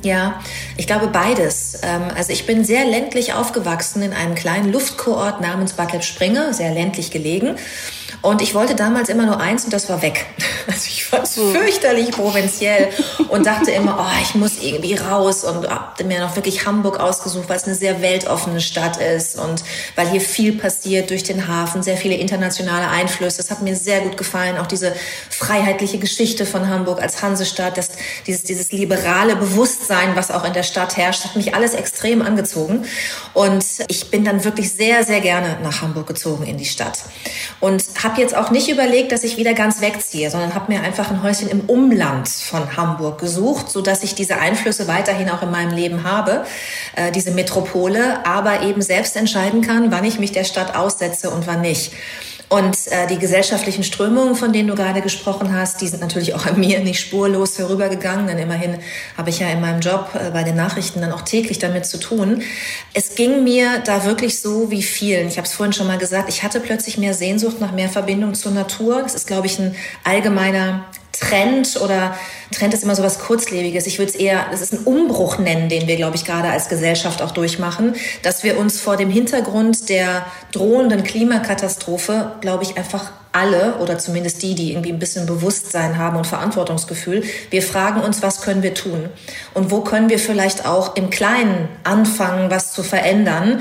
Ja, 0.03 0.39
ich 0.77 0.87
glaube 0.87 1.07
beides. 1.09 1.81
Ähm, 1.83 2.03
also 2.15 2.31
ich 2.31 2.45
bin 2.45 2.63
sehr 2.63 2.85
ländlich 2.85 3.33
aufgewachsen 3.33 4.03
in 4.03 4.13
einem 4.13 4.35
kleinen 4.35 4.71
Luftkurort 4.71 5.41
namens 5.41 5.73
Bad 5.73 6.05
Springe, 6.05 6.53
sehr 6.53 6.73
ländlich 6.73 7.11
gelegen. 7.11 7.57
Und 8.23 8.41
ich 8.41 8.55
wollte 8.55 8.75
damals 8.75 9.09
immer 9.09 9.27
nur 9.27 9.39
eins 9.39 9.65
und 9.65 9.73
das 9.73 9.89
war 9.89 10.03
weg. 10.03 10.27
Also 10.67 10.87
ich 10.89 11.05
fand 11.05 11.25
es 11.25 11.35
fürchterlich 11.35 12.11
provinziell 12.13 12.89
und 13.29 13.45
dachte 13.45 13.71
immer, 13.71 13.99
oh, 14.01 14.23
ich 14.23 14.35
muss 14.35 14.63
irgendwie 14.63 14.95
raus 14.95 15.45
und 15.45 15.69
habe 15.69 16.05
mir 16.05 16.21
noch 16.21 16.37
wirklich 16.37 16.65
Hamburg 16.65 16.99
ausgesucht, 16.99 17.51
weil 17.51 17.59
es 17.59 17.65
eine 17.65 17.75
sehr 17.75 18.01
weltoffene 18.01 18.63
Stadt 18.63 18.97
ist 18.97 19.39
und 19.39 19.63
weil 19.95 20.09
hier 20.09 20.23
viel 20.23 20.57
passiert 20.57 21.11
durch 21.11 21.23
den 21.23 21.49
Hafen, 21.49 21.83
sehr 21.83 21.99
viele 21.99 22.15
internationale 22.15 22.89
Einflüsse. 22.89 23.37
Das 23.37 23.51
hat 23.51 23.61
mir 23.61 23.77
sehr 23.77 24.01
gut 24.01 24.17
gefallen, 24.17 24.57
auch 24.57 24.67
diese 24.67 24.95
freiheitliche 25.29 25.99
Geschichte 25.99 26.47
von 26.47 26.67
Hamburg 26.67 27.03
als 27.03 27.21
Hansestadt, 27.21 27.77
das, 27.77 27.91
dieses, 28.27 28.45
dieses 28.45 28.73
liberale 28.73 29.37
Bewusstsein, 29.37 30.17
was 30.17 30.31
auch 30.31 30.47
in 30.47 30.55
der 30.55 30.63
Stadt 30.63 30.97
herrscht, 30.97 31.25
hat 31.25 31.37
mich 31.37 31.55
alles 31.55 31.75
extrem 31.75 32.23
angezogen. 32.23 32.87
Und 33.35 33.67
ich 33.89 34.11
bin 34.11 34.25
dann 34.25 34.45
wirklich 34.45 34.73
sehr, 34.73 35.05
sehr 35.05 35.21
gerne 35.21 35.59
nach 35.63 35.83
Hamburg 35.83 36.07
gezogen 36.07 36.47
in 36.47 36.57
die 36.57 36.65
Stadt 36.65 37.01
und 37.61 37.85
habe 38.03 38.21
jetzt 38.21 38.37
auch 38.37 38.51
nicht 38.51 38.69
überlegt, 38.69 39.13
dass 39.13 39.25
ich 39.25 39.37
wieder 39.37 39.55
ganz 39.55 39.81
wegziehe, 39.81 40.31
sondern 40.31 40.55
habe 40.55 40.73
mir 40.73 40.81
einfach 40.83 41.11
ein 41.11 41.23
Häuschen 41.23 41.49
im 41.49 41.61
Umland 41.61 42.29
von 42.29 42.77
Hamburg 42.77 43.19
gesucht, 43.19 43.71
so 43.71 43.81
dass 43.81 44.03
ich 44.03 44.15
diese 44.15 44.39
Einflüsse 44.39 44.89
weiterhin 44.89 45.31
auch 45.31 45.43
in 45.43 45.51
meinem 45.51 45.73
Leben 45.73 46.05
habe, 46.05 46.45
äh, 46.97 47.13
diese 47.13 47.31
Metropole, 47.31 48.27
aber 48.27 48.63
eben 48.63 48.83
selbst 48.83 49.17
entscheiden 49.17 49.63
kann, 49.63 49.91
wann 49.91 50.05
ich 50.05 50.19
mich 50.19 50.33
der 50.33 50.45
Stadt 50.45 50.75
aussetze 50.75 51.31
und 51.31 51.47
wann 51.47 51.61
nicht. 51.61 51.93
Und 52.49 52.77
äh, 52.89 53.07
die 53.09 53.19
gesellschaftlichen 53.19 53.85
Strömungen, 53.85 54.35
von 54.35 54.53
denen 54.53 54.69
du 54.69 54.75
gerade 54.75 55.01
gesprochen 55.01 55.53
hast, 55.53 55.81
die 55.81 55.89
sind 55.89 56.01
natürlich 56.01 56.35
auch 56.35 56.47
an 56.47 56.61
mir 56.61 56.81
nicht 56.81 57.01
spurlos 57.01 57.57
vorübergegangen, 57.57 58.27
denn 58.27 58.39
immerhin 58.39 58.79
habe 59.17 59.31
ich 59.31 59.41
ja 59.41 59.49
in 59.49 59.61
meinem 59.61 59.81
Job 59.81 60.11
äh, 60.15 60.31
bei 60.31 60.45
den 60.45 60.55
Nachrichten 60.55 61.01
dann 61.01 61.13
auch 61.13 61.23
täglich 61.23 61.59
damit 61.59 61.87
zu 61.87 61.99
tun. 61.99 62.43
Es 62.93 63.15
ging 63.15 63.45
mir 63.45 63.81
da 63.85 64.05
wirklich 64.05 64.41
so 64.41 64.71
wie 64.71 64.83
vielen. 64.83 65.29
Ich 65.29 65.39
habe 65.39 65.47
es 65.47 65.55
vorhin 65.55 65.73
schon 65.73 65.87
mal 65.87 65.99
gesagt, 65.99 66.29
ich 66.29 66.43
hatte 66.43 66.61
plötzlich 66.61 66.99
mehr 66.99 67.15
Sehnsucht 67.15 67.61
nach 67.61 67.73
mehr 67.73 67.89
Verbindung 67.89 68.35
zur 68.35 68.53
Natur. 68.53 69.03
Das 69.03 69.15
ist, 69.15 69.27
glaube 69.27 69.47
ich, 69.47 69.59
ein 69.59 69.75
allgemeiner 70.05 70.85
Trend 71.21 71.81
oder 71.81 72.17
Trend 72.53 72.75
ist 72.75 72.85
immer 72.85 72.95
so 72.95 73.03
was 73.03 73.19
Kurzlebiges. 73.19 73.87
Ich 73.87 73.99
würde 73.99 74.13
es 74.13 74.17
eher, 74.17 74.47
es 74.53 74.61
ist 74.61 74.73
ein 74.73 74.85
Umbruch 74.85 75.39
nennen, 75.39 75.69
den 75.69 75.87
wir, 75.87 75.97
glaube 75.97 76.17
ich, 76.17 76.25
gerade 76.25 76.49
als 76.49 76.69
Gesellschaft 76.69 77.23
auch 77.23 77.33
durchmachen, 77.33 77.95
dass 78.23 78.45
wir 78.45 78.59
uns 78.59 78.81
vor 78.81 78.97
dem 78.97 79.11
Hintergrund 79.11 79.89
der 79.89 80.27
drohenden 80.53 81.05
Klimakatastrophe, 81.05 82.33
glaube 82.41 82.65
ich, 82.65 82.77
einfach 82.77 83.11
alle 83.35 83.79
oder 83.79 83.99
zumindest 83.99 84.43
die, 84.43 84.55
die 84.55 84.71
irgendwie 84.71 84.93
ein 84.93 85.01
bisschen 85.01 85.27
Bewusstsein 85.27 85.99
haben 85.99 86.17
und 86.17 86.27
Verantwortungsgefühl, 86.27 87.25
wir 87.51 87.63
fragen 87.63 88.01
uns, 88.01 88.23
was 88.23 88.43
können 88.43 88.63
wir 88.63 88.75
tun? 88.75 89.09
Und 89.55 89.73
wo 89.73 89.81
können 89.81 90.09
wir 90.09 90.21
vielleicht 90.21 90.67
auch 90.67 90.95
im 90.95 91.11
Kleinen 91.11 91.69
anfangen, 91.83 92.51
was 92.51 92.73
zu 92.73 92.85
verändern? 92.85 93.61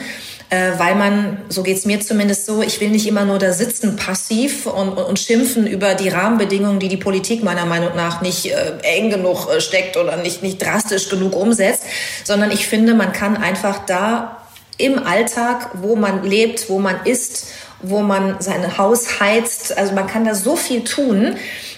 Äh, 0.54 0.78
weil 0.78 0.94
man, 0.96 1.38
so 1.50 1.64
geht's 1.64 1.86
mir 1.86 2.00
zumindest 2.00 2.46
so, 2.46 2.62
ich 2.62 2.80
will 2.80 2.90
nicht 2.90 3.08
immer 3.08 3.26
nur 3.26 3.40
da 3.40 3.54
sitzen 3.54 3.96
passiv 3.96 4.68
und, 4.68 4.90
und, 4.90 5.20
schimpfen 5.20 5.66
über 5.66 5.96
die 5.96 6.10
Rahmenbedingungen, 6.10 6.80
die 6.80 6.90
die 6.90 6.98
Politik 6.98 7.44
meiner 7.44 7.66
Meinung 7.66 7.96
nach 7.96 8.22
nicht 8.22 8.46
äh, 8.46 8.74
eng 8.84 9.10
genug 9.10 9.50
äh, 9.50 9.62
steckt 9.62 9.98
oder 9.98 10.18
nicht, 10.18 10.44
nicht 10.44 10.62
drastisch 10.62 11.10
genug 11.10 11.36
umsetzt, 11.36 11.84
sondern 12.24 12.52
ich 12.52 12.68
finde, 12.68 12.94
man 12.94 13.14
kann 13.14 13.36
einfach 13.36 13.86
da 13.88 14.44
im 14.78 15.00
Alltag, 15.00 15.72
wo 15.74 15.96
man 15.96 16.24
lebt, 16.24 16.70
wo 16.70 16.78
man 16.78 16.98
isst, 17.06 17.48
wo 17.84 18.02
man 18.02 18.38
sein 18.40 18.78
Haus 18.78 19.20
heizt, 19.20 19.78
also 19.78 19.94
man 19.94 20.08
kann 20.08 20.26
da 20.26 20.34
so 20.34 20.56
viel 20.56 20.84
tun. 20.84 21.36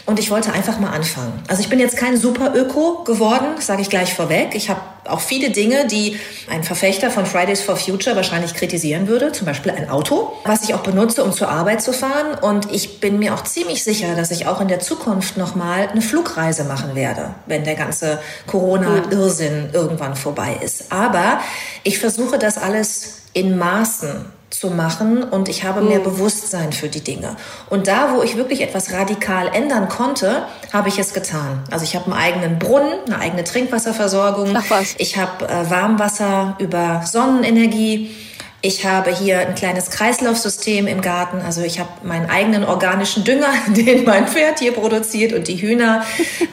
Und 0.07 0.19
ich 0.19 0.29
wollte 0.29 0.53
einfach 0.53 0.79
mal 0.79 0.91
anfangen. 0.91 1.33
Also 1.47 1.61
ich 1.63 1.69
bin 1.69 1.79
jetzt 1.79 1.97
kein 1.97 2.15
super 2.15 2.53
Öko 2.53 3.03
geworden, 3.05 3.47
sage 3.59 3.81
ich 3.81 3.89
gleich 3.89 4.13
vorweg. 4.13 4.53
Ich 4.53 4.69
habe 4.69 4.79
auch 5.05 5.19
viele 5.19 5.49
Dinge, 5.49 5.87
die 5.87 6.19
ein 6.47 6.63
Verfechter 6.63 7.09
von 7.09 7.25
Fridays 7.25 7.61
for 7.61 7.75
Future 7.75 8.15
wahrscheinlich 8.15 8.53
kritisieren 8.53 9.07
würde. 9.07 9.31
Zum 9.31 9.47
Beispiel 9.47 9.71
ein 9.71 9.89
Auto, 9.89 10.31
was 10.43 10.63
ich 10.63 10.75
auch 10.75 10.81
benutze, 10.81 11.23
um 11.23 11.33
zur 11.33 11.49
Arbeit 11.49 11.81
zu 11.81 11.91
fahren. 11.91 12.37
Und 12.39 12.71
ich 12.71 12.99
bin 12.99 13.17
mir 13.17 13.33
auch 13.33 13.43
ziemlich 13.45 13.83
sicher, 13.83 14.15
dass 14.15 14.29
ich 14.29 14.45
auch 14.45 14.61
in 14.61 14.67
der 14.67 14.79
Zukunft 14.79 15.37
nochmal 15.37 15.87
eine 15.87 16.01
Flugreise 16.01 16.65
machen 16.65 16.93
werde, 16.93 17.33
wenn 17.47 17.63
der 17.63 17.75
ganze 17.75 18.19
Corona-Irrsinn 18.45 19.69
irgendwann 19.73 20.15
vorbei 20.15 20.59
ist. 20.61 20.91
Aber 20.91 21.39
ich 21.83 21.97
versuche 21.97 22.37
das 22.37 22.59
alles 22.59 23.21
in 23.33 23.57
Maßen 23.57 24.34
zu 24.59 24.69
machen 24.69 25.23
und 25.23 25.49
ich 25.49 25.63
habe 25.63 25.81
mehr 25.81 25.97
hm. 25.97 26.03
Bewusstsein 26.03 26.73
für 26.73 26.89
die 26.89 27.01
Dinge. 27.01 27.35
Und 27.69 27.87
da, 27.87 28.13
wo 28.15 28.21
ich 28.21 28.37
wirklich 28.37 28.61
etwas 28.61 28.91
radikal 28.93 29.47
ändern 29.53 29.89
konnte, 29.89 30.43
habe 30.71 30.89
ich 30.89 30.99
es 30.99 31.13
getan. 31.13 31.63
Also 31.71 31.83
ich 31.83 31.95
habe 31.95 32.05
einen 32.05 32.13
eigenen 32.13 32.59
Brunnen, 32.59 32.93
eine 33.07 33.19
eigene 33.19 33.43
Trinkwasserversorgung. 33.43 34.57
Ich 34.97 35.17
habe 35.17 35.47
äh, 35.47 35.69
Warmwasser 35.69 36.55
über 36.59 37.03
Sonnenenergie. 37.05 38.15
Ich 38.65 38.83
habe 38.83 39.15
hier 39.15 39.41
ein 39.41 39.53
kleines 39.53 39.91
Kreislaufsystem 39.91 40.87
im 40.87 41.01
Garten. 41.01 41.39
Also 41.39 41.61
ich 41.61 41.79
habe 41.79 41.89
meinen 42.01 42.31
eigenen 42.31 42.63
organischen 42.63 43.23
Dünger, 43.23 43.53
den 43.67 44.05
mein 44.05 44.27
Pferd 44.27 44.57
hier 44.57 44.71
produziert 44.71 45.33
und 45.33 45.47
die 45.47 45.61
Hühner. 45.61 46.03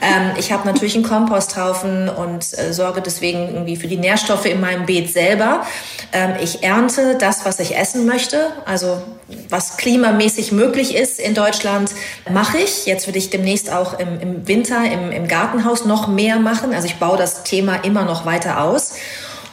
ähm, 0.02 0.32
ich 0.36 0.52
habe 0.52 0.66
natürlich 0.66 0.94
einen 0.94 1.04
Komposthaufen 1.04 2.10
und 2.10 2.46
äh, 2.58 2.74
sorge 2.74 3.00
deswegen 3.00 3.48
irgendwie 3.54 3.76
für 3.76 3.86
die 3.86 3.96
Nährstoffe 3.96 4.44
in 4.44 4.60
meinem 4.60 4.84
Beet 4.84 5.10
selber. 5.10 5.64
Ähm, 6.12 6.34
ich 6.42 6.62
ernte 6.62 7.16
das, 7.16 7.46
was 7.46 7.58
ich 7.60 7.78
essen 7.78 8.04
möchte. 8.04 8.48
Also 8.66 9.00
was 9.48 9.78
klimamäßig 9.78 10.52
möglich 10.52 10.94
ist 10.94 11.18
in 11.18 11.32
Deutschland, 11.32 11.92
mache 12.30 12.58
ich. 12.58 12.84
Jetzt 12.84 13.06
würde 13.06 13.20
ich 13.20 13.30
demnächst 13.30 13.72
auch 13.72 13.98
im, 13.98 14.20
im 14.20 14.46
Winter 14.46 14.84
im, 14.84 15.12
im 15.12 15.28
Gartenhaus 15.28 15.86
noch 15.86 16.08
mehr 16.08 16.36
machen. 16.36 16.74
Also 16.74 16.88
ich 16.88 16.96
baue 16.96 17.16
das 17.16 17.42
Thema 17.42 17.76
immer 17.76 18.04
noch 18.04 18.26
weiter 18.26 18.62
aus. 18.62 18.96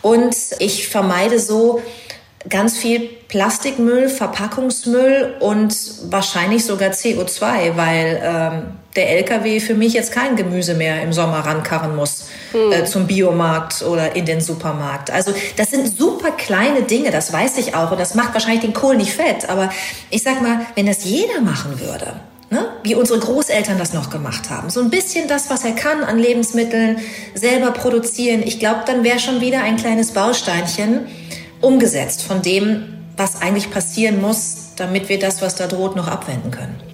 Und 0.01 0.35
ich 0.59 0.89
vermeide 0.89 1.39
so 1.39 1.81
ganz 2.49 2.77
viel 2.77 3.09
Plastikmüll, 3.27 4.09
Verpackungsmüll 4.09 5.35
und 5.39 5.75
wahrscheinlich 6.09 6.65
sogar 6.65 6.89
CO2, 6.89 7.75
weil 7.75 8.21
ähm, 8.23 8.63
der 8.95 9.11
LKW 9.11 9.59
für 9.59 9.75
mich 9.75 9.93
jetzt 9.93 10.11
kein 10.11 10.35
Gemüse 10.35 10.73
mehr 10.73 11.01
im 11.03 11.13
Sommer 11.13 11.39
rankarren 11.39 11.95
muss 11.95 12.25
hm. 12.51 12.71
äh, 12.71 12.85
zum 12.85 13.07
Biomarkt 13.07 13.83
oder 13.83 14.15
in 14.15 14.25
den 14.25 14.41
Supermarkt. 14.41 15.11
Also 15.11 15.33
das 15.55 15.69
sind 15.69 15.95
super 15.95 16.31
kleine 16.31 16.81
Dinge, 16.81 17.11
das 17.11 17.31
weiß 17.31 17.59
ich 17.59 17.75
auch 17.75 17.91
und 17.91 17.99
das 17.99 18.15
macht 18.15 18.33
wahrscheinlich 18.33 18.61
den 18.61 18.73
Kohl 18.73 18.97
nicht 18.97 19.13
fett. 19.13 19.47
Aber 19.47 19.69
ich 20.09 20.23
sag 20.23 20.41
mal, 20.41 20.65
wenn 20.75 20.87
das 20.87 21.05
jeder 21.05 21.41
machen 21.41 21.79
würde, 21.79 22.13
Ne? 22.51 22.67
wie 22.81 22.95
unsere 22.95 23.19
Großeltern 23.19 23.77
das 23.77 23.93
noch 23.93 24.09
gemacht 24.09 24.49
haben. 24.49 24.71
So 24.71 24.81
ein 24.81 24.89
bisschen 24.89 25.27
das, 25.27 25.51
was 25.51 25.63
er 25.65 25.73
kann 25.73 26.03
an 26.03 26.17
Lebensmitteln, 26.17 26.97
selber 27.35 27.69
produzieren. 27.69 28.41
Ich 28.43 28.57
glaube, 28.57 28.79
dann 28.87 29.03
wäre 29.03 29.19
schon 29.19 29.39
wieder 29.39 29.61
ein 29.61 29.77
kleines 29.77 30.13
Bausteinchen 30.13 31.05
umgesetzt 31.61 32.23
von 32.23 32.41
dem, 32.41 32.99
was 33.17 33.41
eigentlich 33.41 33.71
passieren 33.71 34.21
muss, 34.21 34.69
damit 34.75 35.09
wir 35.09 35.19
das, 35.19 35.41
was 35.41 35.55
da 35.55 35.67
droht, 35.67 35.95
noch 35.95 36.07
abwenden 36.07 36.51
können. 36.51 36.88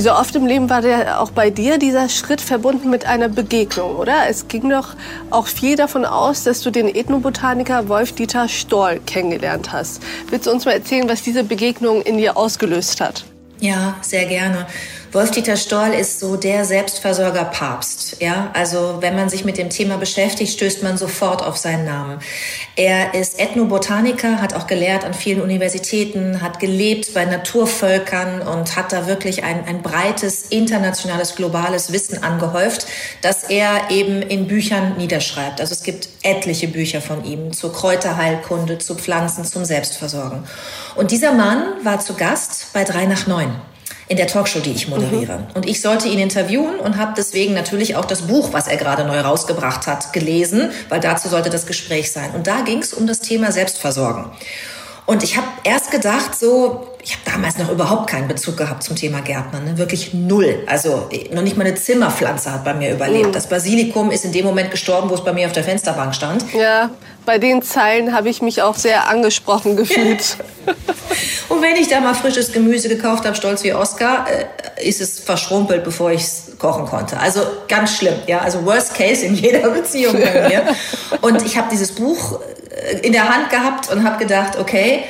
Wie 0.00 0.04
so 0.04 0.12
oft 0.12 0.34
im 0.34 0.46
Leben 0.46 0.70
war 0.70 0.80
der 0.80 1.20
auch 1.20 1.30
bei 1.30 1.50
dir 1.50 1.76
dieser 1.76 2.08
Schritt 2.08 2.40
verbunden 2.40 2.88
mit 2.88 3.04
einer 3.04 3.28
Begegnung, 3.28 3.96
oder? 3.96 4.30
Es 4.30 4.48
ging 4.48 4.70
doch 4.70 4.94
auch 5.28 5.46
viel 5.46 5.76
davon 5.76 6.06
aus, 6.06 6.42
dass 6.42 6.62
du 6.62 6.70
den 6.70 6.88
Ethnobotaniker 6.88 7.86
Wolf-Dieter 7.86 8.48
Stoll 8.48 9.02
kennengelernt 9.04 9.72
hast. 9.72 10.02
Willst 10.30 10.46
du 10.46 10.52
uns 10.52 10.64
mal 10.64 10.72
erzählen, 10.72 11.06
was 11.06 11.20
diese 11.20 11.44
Begegnung 11.44 12.00
in 12.00 12.16
dir 12.16 12.38
ausgelöst 12.38 13.02
hat? 13.02 13.26
Ja, 13.58 13.94
sehr 14.00 14.24
gerne. 14.24 14.66
Wolf-Dieter 15.12 15.56
Stoll 15.56 15.88
ist 15.88 16.20
so 16.20 16.36
der 16.36 16.64
Selbstversorger-Papst. 16.64 18.18
Ja, 18.20 18.50
also 18.52 18.98
wenn 19.00 19.16
man 19.16 19.28
sich 19.28 19.44
mit 19.44 19.58
dem 19.58 19.68
Thema 19.68 19.96
beschäftigt, 19.96 20.52
stößt 20.52 20.84
man 20.84 20.96
sofort 20.96 21.42
auf 21.42 21.56
seinen 21.56 21.84
Namen. 21.84 22.20
Er 22.76 23.12
ist 23.14 23.40
Ethnobotaniker, 23.40 24.40
hat 24.40 24.54
auch 24.54 24.68
gelehrt 24.68 25.04
an 25.04 25.12
vielen 25.12 25.40
Universitäten, 25.40 26.40
hat 26.42 26.60
gelebt 26.60 27.12
bei 27.12 27.24
Naturvölkern 27.24 28.42
und 28.42 28.76
hat 28.76 28.92
da 28.92 29.08
wirklich 29.08 29.42
ein, 29.42 29.64
ein 29.66 29.82
breites, 29.82 30.44
internationales, 30.44 31.34
globales 31.34 31.92
Wissen 31.92 32.22
angehäuft, 32.22 32.86
das 33.20 33.42
er 33.42 33.90
eben 33.90 34.22
in 34.22 34.46
Büchern 34.46 34.96
niederschreibt. 34.96 35.60
Also 35.60 35.74
es 35.74 35.82
gibt 35.82 36.08
etliche 36.22 36.68
Bücher 36.68 37.00
von 37.00 37.24
ihm 37.24 37.52
zur 37.52 37.72
Kräuterheilkunde, 37.72 38.78
zu 38.78 38.94
Pflanzen, 38.94 39.44
zum 39.44 39.64
Selbstversorgen. 39.64 40.44
Und 40.94 41.10
dieser 41.10 41.32
Mann 41.32 41.64
war 41.82 41.98
zu 41.98 42.14
Gast 42.14 42.68
bei 42.72 42.84
drei 42.84 43.06
nach 43.06 43.26
neun 43.26 43.56
in 44.10 44.16
der 44.16 44.26
Talkshow, 44.26 44.58
die 44.58 44.72
ich 44.72 44.88
moderiere. 44.88 45.38
Mhm. 45.38 45.46
Und 45.54 45.68
ich 45.68 45.80
sollte 45.80 46.08
ihn 46.08 46.18
interviewen 46.18 46.80
und 46.80 46.96
habe 46.96 47.12
deswegen 47.16 47.54
natürlich 47.54 47.94
auch 47.94 48.04
das 48.04 48.22
Buch, 48.22 48.52
was 48.52 48.66
er 48.66 48.76
gerade 48.76 49.04
neu 49.04 49.20
rausgebracht 49.20 49.86
hat, 49.86 50.12
gelesen, 50.12 50.70
weil 50.88 50.98
dazu 50.98 51.28
sollte 51.28 51.48
das 51.48 51.64
Gespräch 51.64 52.10
sein. 52.10 52.32
Und 52.34 52.48
da 52.48 52.62
ging 52.62 52.78
es 52.78 52.92
um 52.92 53.06
das 53.06 53.20
Thema 53.20 53.52
Selbstversorgen. 53.52 54.24
Und 55.06 55.22
ich 55.22 55.36
habe 55.36 55.46
erst 55.62 55.92
gedacht, 55.92 56.36
so, 56.36 56.88
ich 57.02 57.12
habe 57.12 57.22
damals 57.24 57.56
noch 57.58 57.70
überhaupt 57.70 58.10
keinen 58.10 58.26
Bezug 58.26 58.56
gehabt 58.56 58.82
zum 58.82 58.96
Thema 58.96 59.20
Gärtner, 59.20 59.60
ne? 59.60 59.78
wirklich 59.78 60.12
null. 60.12 60.64
Also 60.66 61.08
noch 61.32 61.42
nicht 61.42 61.56
mal 61.56 61.66
eine 61.66 61.76
Zimmerpflanze 61.76 62.52
hat 62.52 62.64
bei 62.64 62.74
mir 62.74 62.92
überlebt. 62.92 63.28
Mhm. 63.28 63.32
Das 63.32 63.48
Basilikum 63.48 64.10
ist 64.10 64.24
in 64.24 64.32
dem 64.32 64.44
Moment 64.44 64.72
gestorben, 64.72 65.08
wo 65.08 65.14
es 65.14 65.24
bei 65.24 65.32
mir 65.32 65.46
auf 65.46 65.52
der 65.52 65.64
Fensterbank 65.64 66.16
stand. 66.16 66.44
Ja, 66.52 66.90
bei 67.30 67.38
den 67.38 67.62
Zeilen 67.62 68.12
habe 68.12 68.28
ich 68.28 68.42
mich 68.42 68.60
auch 68.60 68.74
sehr 68.74 69.08
angesprochen 69.08 69.76
gefühlt. 69.76 70.36
Und 71.48 71.62
wenn 71.62 71.76
ich 71.76 71.86
da 71.86 72.00
mal 72.00 72.12
frisches 72.12 72.50
Gemüse 72.50 72.88
gekauft 72.88 73.24
habe, 73.24 73.36
stolz 73.36 73.62
wie 73.62 73.72
Oscar, 73.72 74.26
äh, 74.28 74.88
ist 74.88 75.00
es 75.00 75.20
verschrumpelt, 75.20 75.84
bevor 75.84 76.10
ich 76.10 76.22
es 76.22 76.58
kochen 76.58 76.86
konnte. 76.86 77.20
Also 77.20 77.42
ganz 77.68 77.96
schlimm, 77.96 78.14
ja. 78.26 78.40
Also 78.40 78.66
Worst 78.66 78.94
Case 78.94 79.24
in 79.24 79.36
jeder 79.36 79.70
Beziehung 79.70 80.14
bei 80.14 80.48
mir. 80.48 80.74
Und 81.20 81.46
ich 81.46 81.56
habe 81.56 81.68
dieses 81.70 81.92
Buch 81.92 82.40
äh, 82.68 82.98
in 83.06 83.12
der 83.12 83.32
Hand 83.32 83.48
gehabt 83.50 83.92
und 83.92 84.02
habe 84.02 84.18
gedacht, 84.18 84.58
okay, 84.58 85.04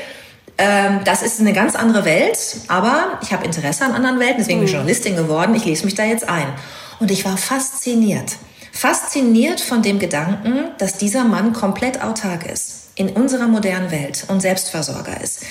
ähm, 0.59 1.01
das 1.07 1.23
ist 1.23 1.41
eine 1.41 1.55
ganz 1.55 1.75
andere 1.75 2.05
Welt, 2.05 2.39
aber 2.69 3.19
ich 3.23 3.33
habe 3.33 3.47
Interesse 3.47 3.87
an 3.87 3.93
anderen 3.93 4.21
Welten, 4.21 4.37
deswegen 4.41 4.59
bin 4.59 4.67
ich 4.67 4.73
mhm. 4.73 4.81
Journalistin 4.81 5.17
geworden. 5.17 5.55
Ich 5.55 5.65
lese 5.65 5.87
mich 5.87 5.95
da 5.95 6.05
jetzt 6.05 6.29
ein. 6.29 6.53
Und 6.99 7.11
ich 7.11 7.25
war 7.25 7.39
fasziniert. 7.39 8.33
Fasziniert 8.73 9.61
von 9.61 9.83
dem 9.83 9.99
Gedanken, 9.99 10.71
dass 10.79 10.97
dieser 10.97 11.25
Mann 11.25 11.53
komplett 11.53 12.03
autark 12.03 12.47
ist 12.47 12.89
in 12.95 13.11
unserer 13.11 13.47
modernen 13.47 13.91
Welt 13.91 14.25
und 14.29 14.41
Selbstversorger 14.41 15.21
ist. 15.21 15.45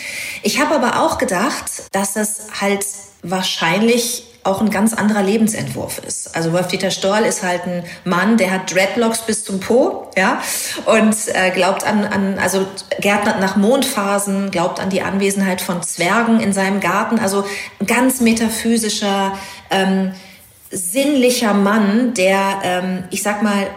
Ich 0.43 0.59
habe 0.61 0.75
aber 0.75 1.01
auch 1.01 1.17
gedacht, 1.17 1.65
dass 1.91 2.13
das 2.13 2.47
halt 2.59 2.85
wahrscheinlich 3.23 4.25
auch 4.43 4.61
ein 4.61 4.69
ganz 4.69 4.93
anderer 4.93 5.21
Lebensentwurf 5.21 5.99
ist. 6.05 6.35
Also 6.35 6.53
Wolf-Dieter 6.53 6.91
Storl 6.91 7.23
ist 7.23 7.43
halt 7.43 7.65
ein 7.65 7.83
Mann, 8.05 8.37
der 8.37 8.51
hat 8.51 8.73
Dreadlocks 8.73 9.25
bis 9.25 9.43
zum 9.43 9.59
Po, 9.59 10.09
ja, 10.17 10.41
und 10.85 11.15
äh, 11.33 11.51
glaubt 11.51 11.83
an, 11.83 12.05
an, 12.05 12.39
also 12.39 12.65
gärtnert 13.01 13.39
nach 13.39 13.57
Mondphasen, 13.57 14.49
glaubt 14.49 14.79
an 14.79 14.89
die 14.89 15.01
Anwesenheit 15.01 15.61
von 15.61 15.83
Zwergen 15.83 16.39
in 16.39 16.53
seinem 16.53 16.79
Garten, 16.79 17.19
also 17.19 17.45
ganz 17.85 18.21
metaphysischer, 18.21 19.37
ähm, 19.69 20.13
sinnlicher 20.71 21.53
Mann, 21.53 22.13
der, 22.13 22.61
ähm, 22.63 23.03
ich 23.09 23.23
sag 23.23 23.41
mal, 23.41 23.67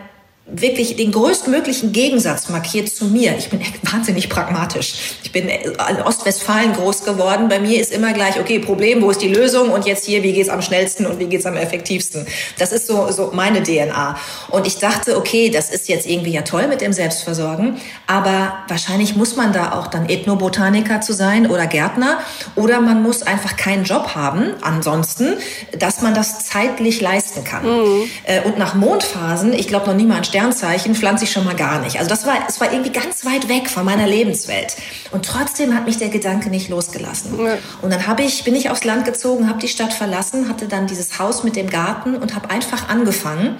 wirklich 0.52 0.97
den 0.97 1.12
größtmöglichen 1.12 1.92
Gegensatz 1.92 2.50
markiert 2.50 2.88
zu 2.88 3.06
mir. 3.06 3.35
Ich 3.38 3.49
bin 3.49 3.61
wahnsinnig 3.90 4.28
pragmatisch. 4.28 4.94
Ich 5.23 5.32
bin 5.32 5.49
in 5.49 6.02
Ostwestfalen 6.02 6.75
groß 6.75 7.04
geworden. 7.04 7.49
Bei 7.49 7.59
mir 7.59 7.80
ist 7.80 7.90
immer 7.90 8.12
gleich, 8.12 8.38
okay, 8.38 8.59
Problem, 8.59 9.00
wo 9.00 9.11
ist 9.11 9.23
die 9.23 9.28
Lösung? 9.28 9.71
Und 9.71 9.87
jetzt 9.87 10.04
hier, 10.04 10.23
wie 10.23 10.32
geht's 10.32 10.50
am 10.50 10.61
schnellsten 10.61 11.06
und 11.06 11.18
wie 11.18 11.25
geht's 11.25 11.47
am 11.47 11.56
effektivsten? 11.56 12.26
Das 12.59 12.73
ist 12.73 12.87
so, 12.87 13.11
so 13.11 13.30
meine 13.32 13.62
DNA. 13.62 14.18
Und 14.50 14.66
ich 14.66 14.76
dachte, 14.76 15.16
okay, 15.16 15.49
das 15.49 15.71
ist 15.71 15.88
jetzt 15.88 16.06
irgendwie 16.06 16.32
ja 16.32 16.42
toll 16.42 16.68
mit 16.68 16.82
dem 16.82 16.92
Selbstversorgen. 16.92 17.78
Aber 18.06 18.59
wahrscheinlich 18.68 19.16
muss 19.16 19.37
man 19.37 19.54
da 19.54 19.73
auch 19.73 19.87
dann 19.87 20.09
Ethnobotaniker 20.09 21.00
zu 21.00 21.14
sein 21.14 21.50
oder 21.50 21.66
Gärtner. 21.66 22.18
Oder 22.56 22.82
man 22.82 23.02
muss 23.02 23.23
einfach 23.23 23.56
keinen 23.56 23.85
Job 23.85 24.14
haben. 24.14 24.52
Ansonsten, 24.61 25.35
dass 25.78 26.02
man 26.02 26.12
das 26.14 26.44
zeitlich 26.47 27.00
leisten 27.00 27.42
kann. 27.42 27.64
Mhm. 27.64 28.02
Äh, 28.25 28.42
und 28.42 28.59
nach 28.59 28.75
Mondphasen, 28.75 29.54
ich 29.54 29.66
glaube 29.66 29.87
noch 29.87 29.97
niemand 29.97 30.26
Sternzeichen 30.42 30.96
pflanze 30.96 31.25
ich 31.25 31.30
schon 31.30 31.44
mal 31.44 31.54
gar 31.54 31.78
nicht. 31.78 31.99
Also 31.99 32.08
das 32.08 32.26
war, 32.26 32.34
es 32.49 32.61
war 32.61 32.72
irgendwie 32.72 32.90
ganz 32.90 33.25
weit 33.25 33.49
weg 33.49 33.70
von 33.70 33.84
meiner 33.84 34.08
Lebenswelt. 34.08 34.75
Und 35.12 35.25
trotzdem 35.25 35.72
hat 35.75 35.87
mich 35.87 35.99
der 35.99 36.08
Gedanke 36.08 36.50
nicht 36.50 36.68
losgelassen. 36.68 37.38
Ja. 37.44 37.58
Und 37.80 37.92
dann 37.92 38.08
habe 38.08 38.22
ich, 38.22 38.42
bin 38.42 38.56
ich 38.56 38.68
aufs 38.68 38.82
Land 38.82 39.04
gezogen, 39.04 39.49
habe 39.49 39.61
die 39.61 39.68
Stadt 39.68 39.92
verlassen, 39.92 40.49
hatte 40.49 40.66
dann 40.66 40.88
dieses 40.88 41.20
Haus 41.20 41.44
mit 41.44 41.54
dem 41.54 41.70
Garten 41.70 42.16
und 42.16 42.34
habe 42.34 42.50
einfach 42.50 42.88
angefangen 42.88 43.56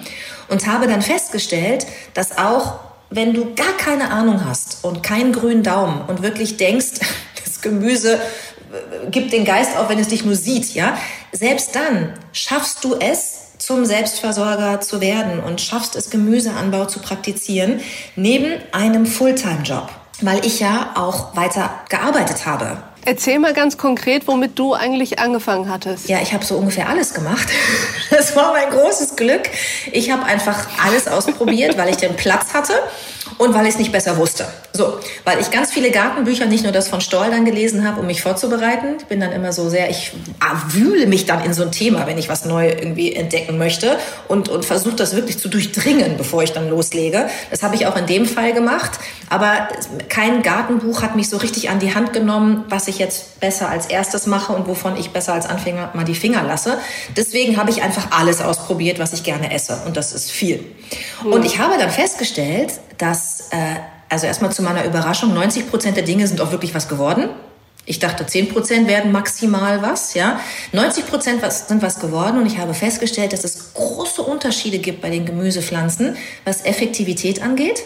und 0.49 0.67
habe 0.67 0.87
dann 0.87 1.01
festgestellt, 1.01 1.85
dass 2.13 2.37
auch 2.37 2.79
wenn 3.09 3.33
du 3.33 3.55
gar 3.55 3.77
keine 3.77 4.11
Ahnung 4.11 4.43
hast 4.45 4.83
und 4.83 5.03
keinen 5.03 5.31
grünen 5.31 5.63
Daumen 5.63 6.01
und 6.01 6.21
wirklich 6.21 6.57
denkst, 6.57 6.99
das 7.45 7.61
Gemüse 7.61 8.19
gibt 9.09 9.31
den 9.31 9.45
Geist 9.45 9.77
auf, 9.77 9.87
wenn 9.87 9.99
es 9.99 10.09
dich 10.09 10.25
nur 10.25 10.35
sieht, 10.35 10.73
ja, 10.73 10.97
selbst 11.31 11.75
dann 11.75 12.13
schaffst 12.33 12.83
du 12.83 12.95
es, 12.95 13.42
zum 13.65 13.85
Selbstversorger 13.85 14.81
zu 14.81 14.99
werden 14.99 15.39
und 15.39 15.61
schaffst 15.61 15.95
es, 15.95 16.09
Gemüseanbau 16.09 16.85
zu 16.85 16.99
praktizieren, 16.99 17.79
neben 18.15 18.61
einem 18.73 19.05
Fulltime-Job. 19.05 19.89
Weil 20.21 20.45
ich 20.45 20.59
ja 20.59 20.91
auch 20.95 21.35
weiter 21.35 21.69
gearbeitet 21.89 22.45
habe 22.45 22.77
Erzähl 23.05 23.39
mal 23.39 23.53
ganz 23.53 23.77
konkret, 23.77 24.27
womit 24.27 24.57
du 24.57 24.73
eigentlich 24.73 25.19
angefangen 25.19 25.69
hattest. 25.69 26.07
Ja, 26.07 26.19
ich 26.21 26.33
habe 26.33 26.45
so 26.45 26.55
ungefähr 26.55 26.89
alles 26.89 27.13
gemacht. 27.13 27.47
Das 28.09 28.35
war 28.35 28.53
mein 28.53 28.69
großes 28.69 29.15
Glück. 29.15 29.41
Ich 29.91 30.11
habe 30.11 30.23
einfach 30.23 30.67
alles 30.85 31.07
ausprobiert, 31.07 31.77
weil 31.79 31.89
ich 31.89 31.97
den 31.97 32.15
Platz 32.15 32.53
hatte 32.53 32.73
und 33.37 33.53
weil 33.53 33.63
ich 33.65 33.73
es 33.73 33.79
nicht 33.79 33.91
besser 33.91 34.17
wusste. 34.17 34.45
So, 34.73 34.99
weil 35.23 35.39
ich 35.39 35.51
ganz 35.51 35.71
viele 35.71 35.91
Gartenbücher, 35.91 36.45
nicht 36.45 36.63
nur 36.63 36.71
das 36.71 36.87
von 36.87 37.01
Stoll 37.01 37.27
dann 37.29 37.45
gelesen 37.45 37.87
habe, 37.87 37.99
um 37.99 38.07
mich 38.07 38.21
vorzubereiten. 38.21 38.95
Ich 38.99 39.05
bin 39.05 39.19
dann 39.19 39.31
immer 39.31 39.53
so 39.53 39.69
sehr, 39.69 39.89
ich 39.89 40.13
wühle 40.69 41.07
mich 41.07 41.25
dann 41.25 41.43
in 41.43 41.53
so 41.53 41.63
ein 41.63 41.71
Thema, 41.71 42.07
wenn 42.07 42.17
ich 42.17 42.29
was 42.29 42.45
neu 42.45 42.69
irgendwie 42.69 43.13
entdecken 43.13 43.57
möchte 43.57 43.97
und, 44.27 44.49
und 44.49 44.65
versuche 44.65 44.95
das 44.95 45.15
wirklich 45.15 45.39
zu 45.39 45.49
durchdringen, 45.49 46.17
bevor 46.17 46.43
ich 46.43 46.53
dann 46.53 46.69
loslege. 46.69 47.29
Das 47.51 47.63
habe 47.63 47.75
ich 47.75 47.85
auch 47.85 47.95
in 47.95 48.05
dem 48.05 48.25
Fall 48.25 48.53
gemacht. 48.53 48.91
Aber 49.29 49.67
kein 50.09 50.43
Gartenbuch 50.43 51.01
hat 51.01 51.15
mich 51.15 51.29
so 51.29 51.37
richtig 51.37 51.69
an 51.69 51.79
die 51.79 51.95
Hand 51.95 52.13
genommen, 52.13 52.65
was 52.69 52.87
ich 52.87 52.92
jetzt 52.97 53.39
besser 53.39 53.69
als 53.69 53.87
erstes 53.87 54.27
mache 54.27 54.53
und 54.53 54.67
wovon 54.67 54.97
ich 54.97 55.11
besser 55.11 55.33
als 55.33 55.45
Anfänger 55.45 55.91
mal 55.93 56.05
die 56.05 56.15
Finger 56.15 56.43
lasse. 56.43 56.77
Deswegen 57.15 57.57
habe 57.57 57.69
ich 57.69 57.81
einfach 57.81 58.11
alles 58.11 58.41
ausprobiert, 58.41 58.99
was 58.99 59.13
ich 59.13 59.23
gerne 59.23 59.53
esse. 59.53 59.81
Und 59.85 59.97
das 59.97 60.13
ist 60.13 60.31
viel. 60.31 60.63
Mhm. 61.23 61.33
Und 61.33 61.45
ich 61.45 61.59
habe 61.59 61.77
dann 61.77 61.89
festgestellt, 61.89 62.73
dass, 62.97 63.49
äh, 63.51 63.57
also 64.09 64.27
erstmal 64.27 64.51
zu 64.51 64.63
meiner 64.63 64.85
Überraschung, 64.85 65.33
90 65.33 65.69
Prozent 65.69 65.97
der 65.97 66.03
Dinge 66.03 66.27
sind 66.27 66.41
auch 66.41 66.51
wirklich 66.51 66.73
was 66.73 66.87
geworden. 66.87 67.29
Ich 67.85 67.99
dachte, 67.99 68.25
10 68.25 68.49
Prozent 68.49 68.87
werden 68.87 69.11
maximal 69.11 69.81
was, 69.81 70.13
ja. 70.13 70.39
90 70.71 71.05
Prozent 71.05 71.41
sind 71.51 71.81
was 71.81 71.99
geworden 71.99 72.37
und 72.37 72.45
ich 72.45 72.57
habe 72.57 72.73
festgestellt, 72.73 73.33
dass 73.33 73.43
es 73.43 73.73
große 73.73 74.21
Unterschiede 74.21 74.79
gibt 74.79 75.01
bei 75.01 75.09
den 75.09 75.25
Gemüsepflanzen, 75.25 76.15
was 76.45 76.63
Effektivität 76.63 77.41
angeht 77.41 77.83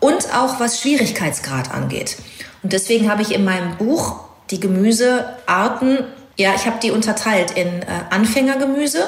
und 0.00 0.34
auch 0.34 0.60
was 0.60 0.80
Schwierigkeitsgrad 0.80 1.70
angeht. 1.70 2.16
Und 2.64 2.72
deswegen 2.72 3.10
habe 3.10 3.22
ich 3.22 3.32
in 3.32 3.44
meinem 3.44 3.76
Buch 3.76 4.24
die 4.50 4.58
Gemüsearten, 4.58 5.98
ja, 6.36 6.54
ich 6.56 6.66
habe 6.66 6.78
die 6.82 6.90
unterteilt 6.90 7.52
in 7.52 7.82
äh, 7.82 7.86
Anfängergemüse, 8.10 9.06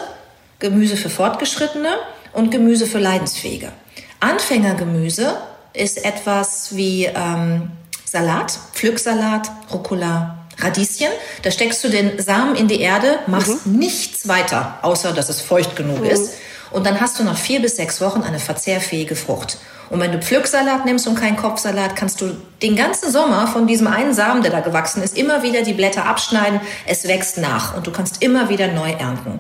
Gemüse 0.59 0.97
für 0.97 1.09
Fortgeschrittene 1.09 1.97
und 2.35 2.51
Gemüse 2.51 2.87
für 2.87 2.99
Leidensfähige. 2.99 3.73
Anfängergemüse 4.21 5.37
ist 5.73 6.05
etwas 6.05 6.77
wie 6.77 7.07
ähm, 7.07 7.71
Salat, 8.05 8.59
Pflücksalat, 8.75 9.51
Rucola, 9.73 10.47
Radieschen. 10.59 11.09
Da 11.43 11.51
steckst 11.51 11.83
du 11.83 11.89
den 11.89 12.19
Samen 12.19 12.57
in 12.57 12.69
die 12.69 12.81
Erde, 12.81 13.21
machst 13.27 13.67
mhm. 13.67 13.79
nichts 13.79 14.29
weiter, 14.29 14.79
außer 14.83 15.13
dass 15.13 15.31
es 15.31 15.41
feucht 15.41 15.77
genug 15.77 16.01
mhm. 16.01 16.11
ist. 16.11 16.35
Und 16.71 16.87
dann 16.87 17.01
hast 17.01 17.19
du 17.19 17.25
nach 17.25 17.37
vier 17.37 17.61
bis 17.61 17.77
sechs 17.77 18.01
Wochen 18.01 18.23
eine 18.23 18.39
verzehrfähige 18.39 19.17
Frucht. 19.17 19.59
Und 19.89 20.01
wenn 20.01 20.13
du 20.13 20.19
Pflücksalat 20.19 20.85
nimmst 20.85 21.07
und 21.07 21.15
keinen 21.15 21.37
Kopfsalat, 21.37 21.95
kannst 21.95 22.21
du 22.21 22.37
den 22.61 22.75
ganzen 22.75 23.11
Sommer 23.11 23.47
von 23.47 23.67
diesem 23.67 23.87
einen 23.87 24.15
Samen, 24.15 24.43
der 24.43 24.51
da 24.51 24.61
gewachsen 24.61 25.03
ist, 25.03 25.17
immer 25.17 25.43
wieder 25.43 25.63
die 25.63 25.75
Blätter 25.75 26.07
abschneiden. 26.07 26.61
Es 26.87 27.07
wächst 27.07 27.39
nach 27.39 27.77
und 27.77 27.87
du 27.87 27.93
kannst 27.93 28.23
immer 28.23 28.49
wieder 28.49 28.69
neu 28.69 28.91
ernten. 28.91 29.39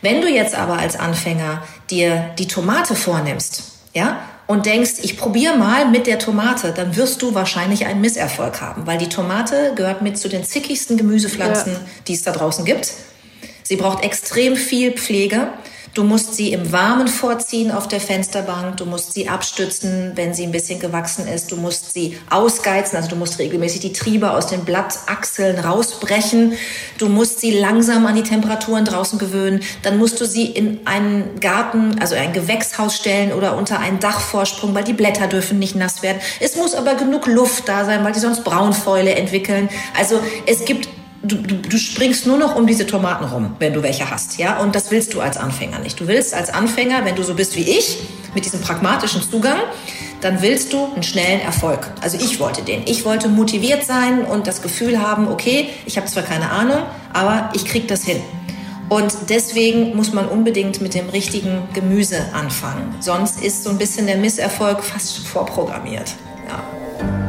Wenn 0.00 0.20
du 0.20 0.28
jetzt 0.28 0.54
aber 0.54 0.78
als 0.78 0.98
Anfänger 0.98 1.62
dir 1.90 2.30
die 2.38 2.48
Tomate 2.48 2.94
vornimmst, 2.94 3.62
ja, 3.94 4.20
und 4.46 4.66
denkst, 4.66 4.94
ich 5.02 5.16
probiere 5.16 5.56
mal 5.56 5.88
mit 5.88 6.06
der 6.06 6.18
Tomate, 6.18 6.72
dann 6.72 6.96
wirst 6.96 7.22
du 7.22 7.34
wahrscheinlich 7.34 7.86
einen 7.86 8.00
Misserfolg 8.00 8.60
haben, 8.60 8.86
weil 8.86 8.98
die 8.98 9.08
Tomate 9.08 9.72
gehört 9.74 10.02
mit 10.02 10.18
zu 10.18 10.28
den 10.28 10.44
zickigsten 10.44 10.96
Gemüsepflanzen, 10.96 11.72
ja. 11.72 11.78
die 12.06 12.14
es 12.14 12.22
da 12.22 12.32
draußen 12.32 12.64
gibt. 12.64 12.92
Sie 13.62 13.76
braucht 13.76 14.04
extrem 14.04 14.56
viel 14.56 14.92
Pflege. 14.92 15.48
Du 15.94 16.02
musst 16.02 16.34
sie 16.34 16.52
im 16.52 16.72
Warmen 16.72 17.06
vorziehen 17.06 17.70
auf 17.70 17.86
der 17.86 18.00
Fensterbank. 18.00 18.78
Du 18.78 18.84
musst 18.84 19.12
sie 19.12 19.28
abstützen, 19.28 20.10
wenn 20.16 20.34
sie 20.34 20.42
ein 20.42 20.50
bisschen 20.50 20.80
gewachsen 20.80 21.28
ist. 21.28 21.52
Du 21.52 21.56
musst 21.56 21.92
sie 21.92 22.18
ausgeizen, 22.30 22.96
also 22.96 23.10
du 23.10 23.14
musst 23.14 23.38
regelmäßig 23.38 23.80
die 23.80 23.92
Triebe 23.92 24.32
aus 24.32 24.48
den 24.48 24.64
Blattachseln 24.64 25.56
rausbrechen. 25.60 26.54
Du 26.98 27.08
musst 27.08 27.38
sie 27.38 27.52
langsam 27.52 28.06
an 28.06 28.16
die 28.16 28.24
Temperaturen 28.24 28.84
draußen 28.84 29.20
gewöhnen. 29.20 29.60
Dann 29.82 29.96
musst 29.96 30.20
du 30.20 30.26
sie 30.26 30.46
in 30.46 30.80
einen 30.84 31.38
Garten, 31.38 32.00
also 32.00 32.16
ein 32.16 32.32
Gewächshaus 32.32 32.96
stellen 32.96 33.32
oder 33.32 33.56
unter 33.56 33.78
einen 33.78 34.00
Dachvorsprung, 34.00 34.74
weil 34.74 34.82
die 34.84 34.94
Blätter 34.94 35.28
dürfen 35.28 35.60
nicht 35.60 35.76
nass 35.76 36.02
werden. 36.02 36.18
Es 36.40 36.56
muss 36.56 36.74
aber 36.74 36.96
genug 36.96 37.28
Luft 37.28 37.68
da 37.68 37.84
sein, 37.84 38.04
weil 38.04 38.12
die 38.12 38.18
sonst 38.18 38.42
Braunfäule 38.42 39.14
entwickeln. 39.14 39.68
Also 39.96 40.20
es 40.46 40.64
gibt 40.64 40.88
du, 41.24 41.36
du, 41.36 41.56
du 41.56 41.76
springst 41.78 42.26
nur 42.26 42.38
noch 42.38 42.54
um 42.56 42.66
diese 42.66 42.86
Tomaten 42.86 43.24
rum, 43.24 43.56
wenn 43.58 43.72
du 43.72 43.82
welche 43.82 44.10
hast, 44.10 44.38
ja? 44.38 44.58
Und 44.58 44.74
das 44.74 44.90
willst 44.90 45.14
du 45.14 45.20
als 45.20 45.36
Anfänger 45.36 45.78
nicht. 45.78 45.98
Du 45.98 46.06
willst 46.06 46.34
als 46.34 46.50
Anfänger, 46.50 47.04
wenn 47.04 47.16
du 47.16 47.22
so 47.22 47.34
bist 47.34 47.56
wie 47.56 47.62
ich, 47.62 47.98
mit 48.34 48.44
diesem 48.44 48.60
pragmatischen 48.60 49.22
Zugang, 49.22 49.58
dann 50.20 50.42
willst 50.42 50.72
du 50.72 50.86
einen 50.92 51.02
schnellen 51.02 51.40
Erfolg. 51.40 51.90
Also 52.00 52.18
ich 52.18 52.40
wollte 52.40 52.62
den. 52.62 52.82
Ich 52.86 53.04
wollte 53.04 53.28
motiviert 53.28 53.84
sein 53.84 54.24
und 54.24 54.46
das 54.46 54.62
Gefühl 54.62 55.00
haben, 55.00 55.28
okay, 55.28 55.68
ich 55.86 55.96
habe 55.96 56.06
zwar 56.06 56.22
keine 56.22 56.50
Ahnung, 56.50 56.82
aber 57.12 57.50
ich 57.54 57.64
krieg 57.64 57.88
das 57.88 58.04
hin. 58.04 58.20
Und 58.88 59.14
deswegen 59.30 59.96
muss 59.96 60.12
man 60.12 60.28
unbedingt 60.28 60.80
mit 60.80 60.94
dem 60.94 61.08
richtigen 61.08 61.68
Gemüse 61.72 62.18
anfangen. 62.32 62.94
Sonst 63.00 63.42
ist 63.42 63.64
so 63.64 63.70
ein 63.70 63.78
bisschen 63.78 64.06
der 64.06 64.16
Misserfolg 64.16 64.84
fast 64.84 65.26
vorprogrammiert. 65.26 66.14
Ja. 66.48 67.23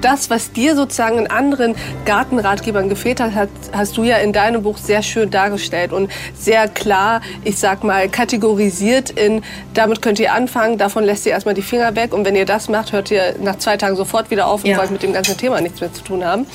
Das, 0.00 0.30
was 0.30 0.52
dir 0.52 0.74
sozusagen 0.76 1.18
in 1.18 1.26
anderen 1.28 1.74
Gartenratgebern 2.04 2.88
gefehlt 2.88 3.20
hat, 3.20 3.48
hast 3.72 3.96
du 3.96 4.02
ja 4.02 4.16
in 4.18 4.32
deinem 4.32 4.62
Buch 4.62 4.78
sehr 4.78 5.02
schön 5.02 5.30
dargestellt 5.30 5.92
und 5.92 6.10
sehr 6.36 6.68
klar, 6.68 7.20
ich 7.44 7.58
sag 7.58 7.84
mal, 7.84 8.08
kategorisiert 8.08 9.10
in, 9.10 9.42
damit 9.74 10.02
könnt 10.02 10.18
ihr 10.18 10.32
anfangen, 10.32 10.78
davon 10.78 11.04
lässt 11.04 11.26
ihr 11.26 11.32
erstmal 11.32 11.54
die 11.54 11.62
Finger 11.62 11.96
weg 11.96 12.12
und 12.14 12.24
wenn 12.24 12.36
ihr 12.36 12.46
das 12.46 12.68
macht, 12.68 12.92
hört 12.92 13.10
ihr 13.10 13.34
nach 13.40 13.56
zwei 13.56 13.76
Tagen 13.76 13.96
sofort 13.96 14.30
wieder 14.30 14.46
auf 14.48 14.64
und 14.64 14.70
ja. 14.70 14.78
wollt 14.78 14.90
mit 14.90 15.02
dem 15.02 15.12
ganzen 15.12 15.36
Thema 15.36 15.60
nichts 15.60 15.80
mehr 15.80 15.92
zu 15.92 16.02
tun 16.02 16.24
haben. 16.24 16.46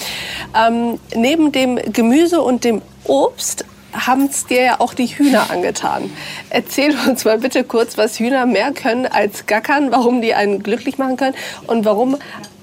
Ähm, 0.55 0.99
neben 1.15 1.51
dem 1.51 1.77
Gemüse 1.91 2.41
und 2.41 2.63
dem 2.63 2.81
Obst 3.05 3.65
haben 3.93 4.25
es 4.25 4.45
dir 4.45 4.61
ja 4.61 4.79
auch 4.79 4.93
die 4.93 5.07
Hühner 5.07 5.49
angetan. 5.49 6.11
Erzähl 6.49 6.95
uns 7.07 7.25
mal 7.25 7.37
bitte 7.37 7.63
kurz, 7.63 7.97
was 7.97 8.19
Hühner 8.19 8.45
mehr 8.45 8.71
können 8.71 9.05
als 9.05 9.45
Gackern, 9.45 9.91
warum 9.91 10.21
die 10.21 10.33
einen 10.33 10.63
glücklich 10.63 10.97
machen 10.97 11.17
können 11.17 11.35
und 11.67 11.85
warum 11.85 12.17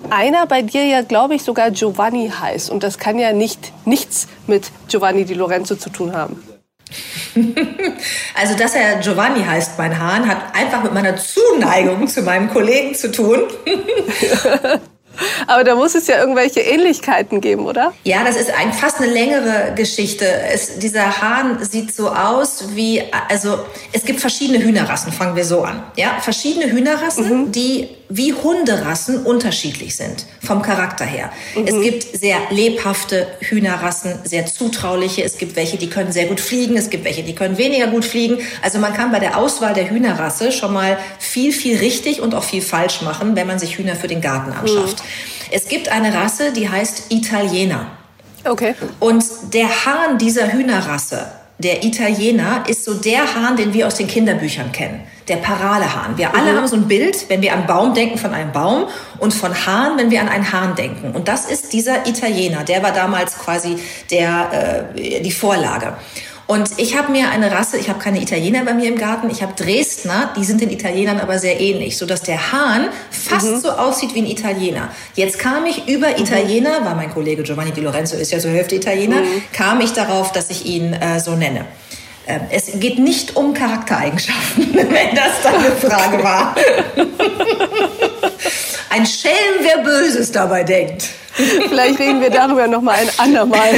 einer 0.08 0.46
bei 0.46 0.62
dir 0.62 0.84
ja, 0.84 1.02
glaube 1.02 1.34
ich, 1.34 1.42
sogar 1.42 1.70
Giovanni 1.70 2.30
heißt. 2.30 2.70
Und 2.70 2.82
das 2.82 2.98
kann 2.98 3.18
ja 3.18 3.32
nicht 3.32 3.72
nichts 3.86 4.28
mit 4.46 4.70
Giovanni 4.88 5.24
Di 5.24 5.34
Lorenzo 5.34 5.76
zu 5.76 5.90
tun 5.90 6.14
haben. 6.14 6.42
Also, 8.34 8.56
dass 8.56 8.74
er 8.74 8.96
Giovanni 8.96 9.44
heißt, 9.44 9.78
mein 9.78 9.98
Hahn, 9.98 10.26
hat 10.26 10.54
einfach 10.54 10.82
mit 10.82 10.92
meiner 10.92 11.16
Zuneigung 11.16 12.08
zu 12.08 12.22
meinem 12.22 12.50
Kollegen 12.50 12.94
zu 12.94 13.12
tun. 13.12 13.42
Aber 15.46 15.64
da 15.64 15.74
muss 15.74 15.94
es 15.94 16.06
ja 16.06 16.18
irgendwelche 16.18 16.61
Ähnlichkeiten 16.61 17.40
geben, 17.40 17.66
oder? 17.66 17.92
Ja, 18.04 18.24
das 18.24 18.37
ist 18.37 18.52
ein, 18.52 18.72
fast 18.72 19.00
eine 19.00 19.12
längere 19.12 19.74
Geschichte. 19.74 20.26
Es, 20.26 20.78
dieser 20.78 21.20
Hahn 21.20 21.59
sieht 21.64 21.94
so 21.94 22.09
aus 22.09 22.64
wie, 22.74 23.02
also 23.28 23.59
es 23.92 24.04
gibt 24.04 24.20
verschiedene 24.20 24.62
Hühnerrassen, 24.62 25.12
fangen 25.12 25.37
wir 25.37 25.44
so 25.44 25.62
an. 25.62 25.83
Ja, 25.96 26.18
verschiedene 26.20 26.70
Hühnerrassen, 26.70 27.46
mhm. 27.46 27.52
die 27.52 27.88
wie 28.11 28.35
Hunderassen 28.35 29.24
unterschiedlich 29.24 29.94
sind, 29.94 30.26
vom 30.42 30.62
Charakter 30.62 31.04
her. 31.04 31.30
Mhm. 31.54 31.66
Es 31.66 31.80
gibt 31.80 32.02
sehr 32.20 32.38
lebhafte 32.50 33.28
Hühnerrassen, 33.38 34.18
sehr 34.24 34.46
zutrauliche. 34.46 35.22
Es 35.22 35.38
gibt 35.38 35.54
welche, 35.54 35.78
die 35.78 35.88
können 35.88 36.11
sehr 36.11 36.26
gut 36.26 36.40
fliegen. 36.40 36.76
Es 36.76 36.90
gibt 36.90 37.04
welche, 37.04 37.22
die 37.22 37.37
können 37.37 37.56
weniger 37.56 37.87
gut 37.87 38.04
fliegen. 38.04 38.38
Also 38.62 38.78
man 38.80 38.94
kann 38.94 39.12
bei 39.12 39.20
der 39.20 39.38
Auswahl 39.38 39.74
der 39.74 39.88
Hühnerrasse 39.88 40.50
schon 40.50 40.72
mal 40.72 40.98
viel, 41.20 41.52
viel 41.52 41.78
richtig 41.78 42.20
und 42.20 42.35
auch 42.35 42.42
viel 42.42 42.62
falsch 42.62 43.00
machen, 43.02 43.37
wenn 43.37 43.46
man 43.46 43.61
sich 43.61 43.78
Hühner 43.78 43.94
für 43.94 44.09
den 44.09 44.20
Garten 44.20 44.52
anschafft. 44.52 44.98
Mhm. 44.98 45.09
Es 45.50 45.68
gibt 45.68 45.88
eine 45.88 46.14
Rasse, 46.14 46.52
die 46.52 46.68
heißt 46.68 47.10
Italiener. 47.10 47.86
Okay. 48.44 48.74
Und 48.98 49.24
der 49.52 49.84
Hahn 49.84 50.18
dieser 50.18 50.52
Hühnerrasse, 50.52 51.26
der 51.58 51.84
Italiener, 51.84 52.64
ist 52.66 52.84
so 52.84 52.94
der 52.94 53.34
Hahn, 53.34 53.56
den 53.56 53.74
wir 53.74 53.86
aus 53.86 53.96
den 53.96 54.06
Kinderbüchern 54.06 54.72
kennen. 54.72 55.02
Der 55.28 55.36
Paralehahn. 55.36 56.16
Wir 56.16 56.34
alle 56.34 56.52
mhm. 56.52 56.56
haben 56.56 56.68
so 56.68 56.76
ein 56.76 56.88
Bild, 56.88 57.28
wenn 57.28 57.42
wir 57.42 57.52
an 57.52 57.66
Baum 57.66 57.92
denken, 57.94 58.18
von 58.18 58.32
einem 58.32 58.52
Baum 58.52 58.86
und 59.18 59.34
von 59.34 59.54
Hahn, 59.66 59.98
wenn 59.98 60.10
wir 60.10 60.20
an 60.22 60.28
einen 60.28 60.50
Hahn 60.50 60.74
denken. 60.74 61.12
Und 61.12 61.28
das 61.28 61.46
ist 61.46 61.72
dieser 61.72 62.06
Italiener. 62.06 62.64
Der 62.64 62.82
war 62.82 62.92
damals 62.92 63.38
quasi 63.38 63.76
der, 64.10 64.90
äh, 64.96 65.20
die 65.20 65.32
Vorlage. 65.32 65.94
Und 66.50 66.68
ich 66.78 66.98
habe 66.98 67.12
mir 67.12 67.30
eine 67.30 67.52
Rasse, 67.52 67.78
ich 67.78 67.88
habe 67.88 68.00
keine 68.00 68.20
Italiener 68.20 68.64
bei 68.64 68.74
mir 68.74 68.88
im 68.88 68.98
Garten, 68.98 69.30
ich 69.30 69.40
habe 69.40 69.52
Dresdner, 69.54 70.34
die 70.36 70.42
sind 70.42 70.60
den 70.60 70.70
Italienern 70.70 71.20
aber 71.20 71.38
sehr 71.38 71.60
ähnlich, 71.60 71.96
so 71.96 72.06
dass 72.06 72.22
der 72.22 72.50
Hahn 72.50 72.88
fast 73.12 73.46
mhm. 73.46 73.60
so 73.60 73.70
aussieht 73.70 74.16
wie 74.16 74.22
ein 74.22 74.26
Italiener. 74.26 74.88
Jetzt 75.14 75.38
kam 75.38 75.64
ich 75.66 75.86
über 75.86 76.08
mhm. 76.08 76.24
Italiener, 76.24 76.84
weil 76.84 76.96
mein 76.96 77.14
Kollege 77.14 77.44
Giovanni 77.44 77.70
Di 77.70 77.82
Lorenzo 77.82 78.16
ist 78.16 78.32
ja 78.32 78.40
so 78.40 78.48
Hälfte 78.48 78.74
Italiener, 78.74 79.20
mhm. 79.20 79.42
kam 79.52 79.80
ich 79.80 79.92
darauf, 79.92 80.32
dass 80.32 80.50
ich 80.50 80.66
ihn 80.66 80.92
äh, 80.92 81.20
so 81.20 81.36
nenne. 81.36 81.66
Ähm, 82.26 82.40
es 82.50 82.80
geht 82.80 82.98
nicht 82.98 83.36
um 83.36 83.54
Charaktereigenschaften, 83.54 84.70
wenn 84.74 85.14
das 85.14 85.42
deine 85.44 85.70
Frage 85.70 86.24
war. 86.24 86.56
Ein 88.90 89.06
Schelm, 89.06 89.60
wer 89.60 89.84
Böses 89.84 90.32
dabei 90.32 90.64
denkt. 90.64 91.10
Vielleicht 91.32 91.98
reden 91.98 92.20
wir 92.20 92.30
darüber 92.30 92.66
noch 92.66 92.82
mal 92.82 92.94
ein 92.94 93.08
andermal. 93.18 93.70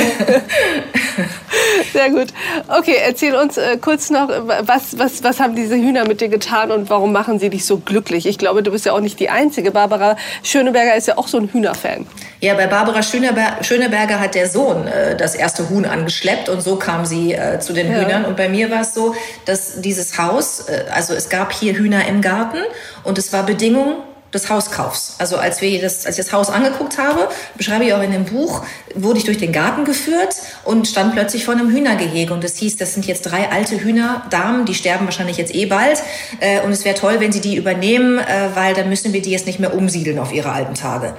Sehr 1.92 2.10
gut. 2.10 2.28
Okay, 2.68 2.96
erzähl 3.04 3.34
uns 3.34 3.56
äh, 3.58 3.76
kurz 3.76 4.10
noch, 4.10 4.28
was, 4.62 4.98
was, 4.98 5.22
was 5.22 5.40
haben 5.40 5.54
diese 5.54 5.74
Hühner 5.74 6.06
mit 6.06 6.20
dir 6.20 6.28
getan 6.28 6.70
und 6.70 6.88
warum 6.88 7.12
machen 7.12 7.38
sie 7.38 7.50
dich 7.50 7.66
so 7.66 7.78
glücklich? 7.78 8.26
Ich 8.26 8.38
glaube, 8.38 8.62
du 8.62 8.70
bist 8.70 8.86
ja 8.86 8.92
auch 8.92 9.00
nicht 9.00 9.20
die 9.20 9.28
Einzige. 9.28 9.70
Barbara 9.70 10.16
Schöneberger 10.42 10.96
ist 10.96 11.08
ja 11.08 11.18
auch 11.18 11.28
so 11.28 11.38
ein 11.38 11.48
Hühnerfan. 11.48 12.06
Ja, 12.40 12.54
bei 12.54 12.66
Barbara 12.66 13.02
Schöneberger, 13.02 13.62
Schöneberger 13.62 14.18
hat 14.18 14.34
der 14.34 14.48
Sohn 14.48 14.86
äh, 14.86 15.16
das 15.16 15.34
erste 15.34 15.68
Huhn 15.68 15.84
angeschleppt 15.84 16.48
und 16.48 16.62
so 16.62 16.76
kam 16.76 17.04
sie 17.04 17.34
äh, 17.34 17.60
zu 17.60 17.72
den 17.72 17.92
ja. 17.92 17.98
Hühnern. 17.98 18.24
Und 18.24 18.36
bei 18.36 18.48
mir 18.48 18.70
war 18.70 18.80
es 18.80 18.94
so, 18.94 19.14
dass 19.44 19.80
dieses 19.80 20.18
Haus, 20.18 20.68
äh, 20.68 20.84
also 20.92 21.14
es 21.14 21.28
gab 21.28 21.52
hier 21.52 21.74
Hühner 21.74 22.06
im 22.08 22.20
Garten 22.20 22.58
und 23.04 23.18
es 23.18 23.32
war 23.32 23.44
Bedingung, 23.44 23.96
des 24.32 24.48
Hauskaufs. 24.48 25.16
Also 25.18 25.36
als 25.36 25.60
wir 25.60 25.80
das, 25.80 26.06
als 26.06 26.18
ich 26.18 26.24
das 26.24 26.32
Haus 26.32 26.48
angeguckt 26.48 26.98
habe, 26.98 27.28
beschreibe 27.56 27.84
ich 27.84 27.92
auch 27.92 28.02
in 28.02 28.12
dem 28.12 28.24
Buch, 28.24 28.64
wurde 28.94 29.18
ich 29.18 29.24
durch 29.24 29.38
den 29.38 29.52
Garten 29.52 29.84
geführt 29.84 30.34
und 30.64 30.88
stand 30.88 31.12
plötzlich 31.12 31.44
vor 31.44 31.54
einem 31.54 31.70
Hühnergehege. 31.70 32.32
Und 32.32 32.42
es 32.44 32.56
hieß, 32.56 32.76
das 32.76 32.94
sind 32.94 33.06
jetzt 33.06 33.22
drei 33.22 33.50
alte 33.50 33.78
Hühnerdamen, 33.78 34.64
die 34.64 34.74
sterben 34.74 35.04
wahrscheinlich 35.04 35.36
jetzt 35.36 35.54
eh 35.54 35.66
bald. 35.66 36.02
Äh, 36.40 36.60
und 36.62 36.72
es 36.72 36.84
wäre 36.84 36.96
toll, 36.96 37.16
wenn 37.18 37.32
sie 37.32 37.40
die 37.40 37.56
übernehmen, 37.56 38.18
äh, 38.18 38.48
weil 38.54 38.74
dann 38.74 38.88
müssen 38.88 39.12
wir 39.12 39.20
die 39.20 39.30
jetzt 39.30 39.46
nicht 39.46 39.60
mehr 39.60 39.74
umsiedeln 39.74 40.18
auf 40.18 40.32
ihre 40.32 40.52
alten 40.52 40.74
Tage. 40.74 41.14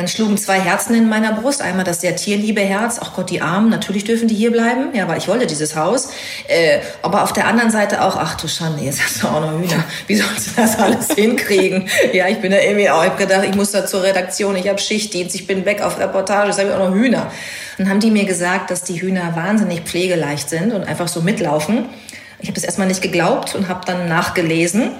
Dann 0.00 0.08
schlugen 0.08 0.38
zwei 0.38 0.58
Herzen 0.58 0.94
in 0.94 1.10
meiner 1.10 1.34
Brust. 1.34 1.60
Einmal 1.60 1.84
das 1.84 2.00
sehr 2.00 2.16
tierliebe 2.16 2.62
Herz. 2.62 2.98
Ach 3.02 3.12
Gott, 3.12 3.28
die 3.28 3.42
Armen, 3.42 3.68
natürlich 3.68 4.04
dürfen 4.04 4.28
die 4.28 4.34
hier 4.34 4.50
bleiben. 4.50 4.94
Ja, 4.94 5.06
weil 5.08 5.18
ich 5.18 5.28
wollte 5.28 5.46
dieses 5.46 5.76
Haus. 5.76 6.08
Äh, 6.48 6.78
aber 7.02 7.22
auf 7.22 7.34
der 7.34 7.46
anderen 7.46 7.70
Seite 7.70 8.02
auch, 8.02 8.16
ach 8.16 8.34
du 8.40 8.48
Schande, 8.48 8.82
jetzt 8.82 8.98
hast 9.04 9.22
du 9.22 9.28
auch 9.28 9.42
noch 9.42 9.52
Hühner. 9.52 9.84
Wie 10.06 10.16
sollst 10.16 10.46
du 10.46 10.50
das 10.56 10.78
alles 10.78 11.08
hinkriegen? 11.14 11.86
Ja, 12.14 12.28
ich 12.28 12.38
bin 12.38 12.50
da 12.50 12.56
irgendwie 12.60 12.88
auch, 12.88 13.02
ich 13.02 13.10
habe 13.10 13.22
gedacht, 13.22 13.44
ich 13.46 13.54
muss 13.54 13.72
da 13.72 13.84
zur 13.84 14.02
Redaktion, 14.02 14.56
ich 14.56 14.68
habe 14.70 14.78
Schichtdienst, 14.78 15.34
ich 15.34 15.46
bin 15.46 15.66
weg 15.66 15.82
auf 15.82 15.98
Reportage, 15.98 16.48
jetzt 16.48 16.58
habe 16.58 16.70
ich 16.70 16.74
auch 16.74 16.88
noch 16.88 16.94
Hühner. 16.94 17.30
Dann 17.76 17.90
haben 17.90 18.00
die 18.00 18.10
mir 18.10 18.24
gesagt, 18.24 18.70
dass 18.70 18.82
die 18.82 19.02
Hühner 19.02 19.36
wahnsinnig 19.36 19.82
pflegeleicht 19.82 20.48
sind 20.48 20.72
und 20.72 20.84
einfach 20.84 21.08
so 21.08 21.20
mitlaufen. 21.20 21.90
Ich 22.38 22.48
habe 22.48 22.54
das 22.54 22.64
erstmal 22.64 22.88
nicht 22.88 23.02
geglaubt 23.02 23.54
und 23.54 23.68
habe 23.68 23.84
dann 23.84 24.08
nachgelesen 24.08 24.92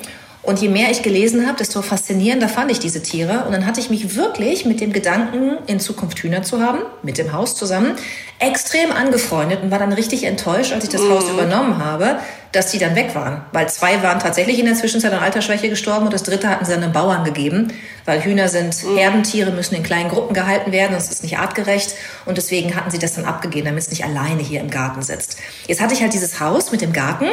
und 0.43 0.61
je 0.61 0.69
mehr 0.69 0.91
ich 0.91 1.03
gelesen 1.03 1.47
habe, 1.47 1.59
desto 1.59 1.83
faszinierender 1.83 2.49
fand 2.49 2.71
ich 2.71 2.79
diese 2.79 3.03
Tiere. 3.03 3.45
Und 3.45 3.53
dann 3.53 3.67
hatte 3.67 3.79
ich 3.79 3.91
mich 3.91 4.17
wirklich 4.17 4.65
mit 4.65 4.81
dem 4.81 4.93
Gedanken, 4.93 5.59
in 5.67 5.81
Zukunft 5.81 6.19
Hühner 6.21 6.43
zu 6.43 6.63
haben, 6.63 6.79
mit 7.03 7.19
dem 7.19 7.35
Haus 7.35 7.57
zusammen, 7.57 7.95
extrem 8.39 8.91
angefreundet 8.91 9.63
und 9.63 9.71
war 9.71 9.79
dann 9.79 9.93
richtig 9.93 10.25
enttäuscht, 10.25 10.73
als 10.73 10.85
ich 10.85 10.91
das 10.91 11.03
mhm. 11.03 11.11
Haus 11.11 11.29
übernommen 11.29 11.85
habe, 11.85 12.21
dass 12.53 12.71
die 12.71 12.79
dann 12.79 12.95
weg 12.95 13.15
waren. 13.15 13.43
Weil 13.53 13.69
zwei 13.69 14.03
waren 14.03 14.19
tatsächlich 14.19 14.59
in 14.59 14.65
der 14.65 14.75
Zwischenzeit 14.75 15.13
an 15.13 15.21
Altersschwäche 15.21 15.69
gestorben 15.69 16.07
und 16.07 16.15
das 16.15 16.23
dritte 16.23 16.49
hatten 16.49 16.65
sie 16.65 16.75
den 16.75 16.91
Bauern 16.91 17.23
gegeben. 17.23 17.75
Weil 18.07 18.25
Hühner 18.25 18.49
sind 18.49 18.83
mhm. 18.83 18.97
Herdentiere, 18.97 19.51
müssen 19.51 19.75
in 19.75 19.83
kleinen 19.83 20.09
Gruppen 20.09 20.33
gehalten 20.33 20.73
werden, 20.73 20.93
das 20.93 21.11
ist 21.11 21.23
nicht 21.23 21.39
artgerecht. 21.39 21.95
Und 22.25 22.39
deswegen 22.39 22.75
hatten 22.75 22.91
sie 22.91 22.99
das 22.99 23.15
dann 23.15 23.27
abgegeben, 23.27 23.67
damit 23.67 23.83
es 23.83 23.91
nicht 23.91 24.05
alleine 24.05 24.43
hier 24.43 24.61
im 24.61 24.71
Garten 24.71 25.03
sitzt. 25.03 25.37
Jetzt 25.67 25.83
hatte 25.83 25.93
ich 25.93 26.01
halt 26.01 26.15
dieses 26.15 26.41
Haus 26.41 26.73
mit 26.73 26.81
dem 26.81 26.95
Garten 26.95 27.27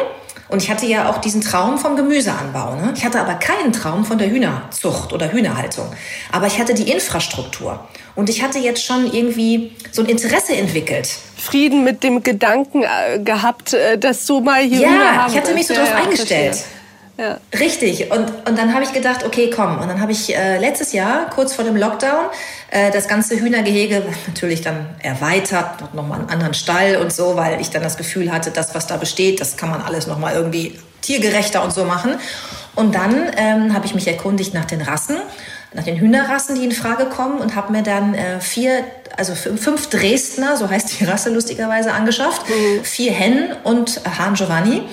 und 0.50 0.64
ich 0.64 0.70
hatte 0.70 0.86
ja 0.86 1.10
auch 1.10 1.18
diesen 1.20 1.42
Traum 1.42 1.78
vom 1.78 1.96
Gemüseanbau. 1.96 2.76
Ne? 2.76 2.94
Ich 2.96 3.04
hatte 3.04 3.20
aber 3.20 3.36
keinen 3.36 3.74
Traum 3.74 4.06
von 4.06 4.18
der 4.18 4.30
Hühnerzucht 4.30 5.12
oder 5.12 5.32
Hühnerhaltung. 5.32 5.88
Aber 6.32 6.48
ich 6.48 6.60
hatte 6.60 6.74
die 6.74 6.90
Infrastruktur. 6.90 7.86
Und 8.16 8.30
ich 8.30 8.42
hatte 8.42 8.58
jetzt 8.58 8.84
schon 8.84 9.12
irgendwie 9.14 9.74
so 9.92 10.02
ein 10.02 10.08
Interesse 10.08 10.56
entwickelt. 10.56 11.10
Frieden 11.36 11.84
mit 11.84 12.04
dem 12.04 12.24
Gedanken 12.24 12.84
äh, 12.84 13.20
gehabt, 13.20 13.74
äh, 13.74 13.98
dass 13.98 14.26
du 14.26 14.40
mal 14.40 14.62
hier 14.62 14.82
ja, 14.82 15.28
ich 15.30 15.38
hatte 15.38 15.54
mich 15.54 15.68
so 15.68 15.74
ja, 15.74 15.82
darauf 15.82 15.98
ja, 15.98 16.04
eingestellt. 16.04 16.56
Verstehe. 16.56 16.77
Ja. 17.18 17.40
Richtig. 17.60 18.12
Und, 18.12 18.30
und 18.48 18.58
dann 18.58 18.74
habe 18.74 18.84
ich 18.84 18.94
gedacht, 18.94 19.26
okay, 19.26 19.50
komm. 19.54 19.80
Und 19.80 19.88
dann 19.88 20.00
habe 20.00 20.12
ich 20.12 20.36
äh, 20.36 20.60
letztes 20.60 20.94
Jahr, 20.94 21.30
kurz 21.32 21.54
vor 21.54 21.66
dem 21.66 21.76
Lockdown, 21.76 22.26
äh, 22.70 22.92
das 22.92 23.08
ganze 23.08 23.40
Hühnergehege 23.40 24.04
natürlich 24.28 24.62
dann 24.62 24.86
erweitert, 25.02 25.94
nochmal 25.96 26.20
einen 26.20 26.30
anderen 26.30 26.54
Stall 26.54 26.98
und 26.98 27.12
so, 27.12 27.36
weil 27.36 27.60
ich 27.60 27.72
dann 27.72 27.82
das 27.82 27.98
Gefühl 27.98 28.32
hatte, 28.32 28.52
das, 28.52 28.76
was 28.76 28.86
da 28.86 28.98
besteht, 28.98 29.42
das 29.42 29.58
kann 29.58 29.72
man 29.72 29.82
alles 29.82 30.06
nochmal 30.06 30.36
irgendwie 30.36 30.80
tiergerechter 31.02 31.64
und 31.64 31.74
so 31.74 31.86
machen. 31.86 32.16
Und 32.76 32.94
dann 32.94 33.32
ähm, 33.36 33.74
habe 33.74 33.88
ich 33.88 33.96
mich 33.96 34.08
erkundigt 34.08 34.54
nach 34.54 34.66
den 34.66 34.82
Rassen, 34.82 35.18
nach 35.74 35.84
den 35.84 36.00
Hühnerrassen, 36.00 36.54
die 36.54 36.66
in 36.66 36.72
Frage 36.72 37.06
kommen 37.06 37.40
und 37.40 37.56
habe 37.56 37.72
mir 37.72 37.82
dann 37.82 38.14
äh, 38.14 38.40
vier, 38.40 38.84
also 39.16 39.34
fünf 39.34 39.90
Dresdner, 39.90 40.56
so 40.56 40.70
heißt 40.70 41.00
die 41.00 41.06
Rasse 41.06 41.32
lustigerweise, 41.32 41.94
angeschafft. 41.94 42.44
Mhm. 42.48 42.84
Vier 42.84 43.12
Hennen 43.12 43.56
und 43.64 44.02
Hahn 44.20 44.36
Giovanni. 44.36 44.84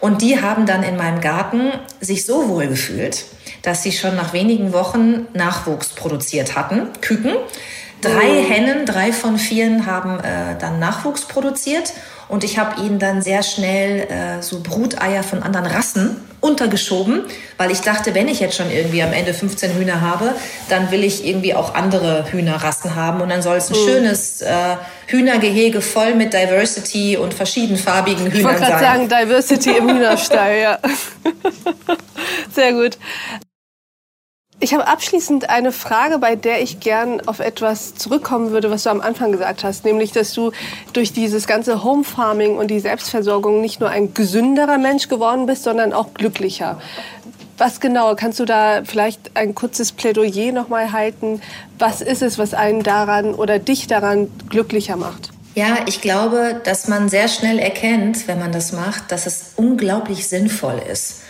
Und 0.00 0.22
die 0.22 0.40
haben 0.40 0.66
dann 0.66 0.82
in 0.82 0.96
meinem 0.96 1.20
Garten 1.20 1.72
sich 2.00 2.24
so 2.24 2.48
wohl 2.48 2.66
gefühlt, 2.66 3.24
dass 3.62 3.82
sie 3.82 3.92
schon 3.92 4.16
nach 4.16 4.32
wenigen 4.32 4.72
Wochen 4.72 5.26
Nachwuchs 5.34 5.90
produziert 5.90 6.56
hatten, 6.56 6.88
Küken. 7.00 7.36
Drei 8.00 8.30
oh. 8.30 8.48
Hennen, 8.48 8.86
drei 8.86 9.12
von 9.12 9.36
vieren 9.36 9.84
haben 9.84 10.20
äh, 10.20 10.56
dann 10.58 10.78
Nachwuchs 10.78 11.26
produziert 11.26 11.92
und 12.28 12.44
ich 12.44 12.58
habe 12.58 12.80
ihnen 12.80 12.98
dann 12.98 13.20
sehr 13.20 13.42
schnell 13.42 14.08
äh, 14.10 14.42
so 14.42 14.60
Bruteier 14.62 15.22
von 15.22 15.42
anderen 15.42 15.66
Rassen 15.66 16.16
untergeschoben, 16.40 17.24
weil 17.56 17.70
ich 17.70 17.80
dachte, 17.80 18.14
wenn 18.14 18.28
ich 18.28 18.40
jetzt 18.40 18.56
schon 18.56 18.70
irgendwie 18.70 19.02
am 19.02 19.12
Ende 19.12 19.34
15 19.34 19.74
Hühner 19.74 20.00
habe, 20.00 20.34
dann 20.68 20.90
will 20.90 21.04
ich 21.04 21.26
irgendwie 21.26 21.54
auch 21.54 21.74
andere 21.74 22.30
Hühnerrassen 22.30 22.94
haben 22.94 23.20
und 23.20 23.28
dann 23.28 23.42
soll 23.42 23.56
es 23.56 23.70
ein 23.70 23.80
mhm. 23.80 23.86
schönes 23.86 24.42
äh, 24.42 24.76
Hühnergehege 25.06 25.80
voll 25.80 26.14
mit 26.14 26.32
Diversity 26.32 27.16
und 27.16 27.34
verschiedenfarbigen 27.34 28.30
Hühnern 28.30 28.32
sein. 28.32 28.40
Ich 28.40 28.44
wollte 28.44 28.60
gerade 28.60 28.84
sagen, 28.84 29.08
Diversity 29.08 29.70
im 29.76 29.88
Hühnerstall, 29.88 30.58
ja. 30.58 30.78
Sehr 32.54 32.72
gut. 32.72 32.96
Ich 34.62 34.74
habe 34.74 34.86
abschließend 34.86 35.48
eine 35.48 35.72
Frage, 35.72 36.18
bei 36.18 36.36
der 36.36 36.60
ich 36.60 36.80
gern 36.80 37.26
auf 37.26 37.40
etwas 37.40 37.94
zurückkommen 37.94 38.50
würde, 38.50 38.70
was 38.70 38.82
du 38.82 38.90
am 38.90 39.00
Anfang 39.00 39.32
gesagt 39.32 39.64
hast, 39.64 39.86
nämlich, 39.86 40.12
dass 40.12 40.34
du 40.34 40.52
durch 40.92 41.14
dieses 41.14 41.46
ganze 41.46 41.82
Home 41.82 42.04
Farming 42.04 42.58
und 42.58 42.68
die 42.68 42.78
Selbstversorgung 42.78 43.62
nicht 43.62 43.80
nur 43.80 43.88
ein 43.88 44.12
gesünderer 44.12 44.76
Mensch 44.76 45.08
geworden 45.08 45.46
bist, 45.46 45.62
sondern 45.62 45.94
auch 45.94 46.12
glücklicher. 46.12 46.78
Was 47.56 47.80
genau? 47.80 48.14
Kannst 48.16 48.38
du 48.38 48.44
da 48.44 48.82
vielleicht 48.84 49.34
ein 49.34 49.54
kurzes 49.54 49.92
Plädoyer 49.92 50.52
nochmal 50.52 50.92
halten? 50.92 51.40
Was 51.78 52.02
ist 52.02 52.20
es, 52.20 52.36
was 52.36 52.52
einen 52.52 52.82
daran 52.82 53.34
oder 53.34 53.58
dich 53.58 53.86
daran 53.86 54.30
glücklicher 54.50 54.96
macht? 54.96 55.30
Ja, 55.54 55.78
ich 55.86 56.02
glaube, 56.02 56.60
dass 56.64 56.86
man 56.86 57.08
sehr 57.08 57.28
schnell 57.28 57.58
erkennt, 57.58 58.28
wenn 58.28 58.38
man 58.38 58.52
das 58.52 58.72
macht, 58.72 59.10
dass 59.10 59.26
es 59.26 59.52
unglaublich 59.56 60.28
sinnvoll 60.28 60.80
ist. 60.90 61.22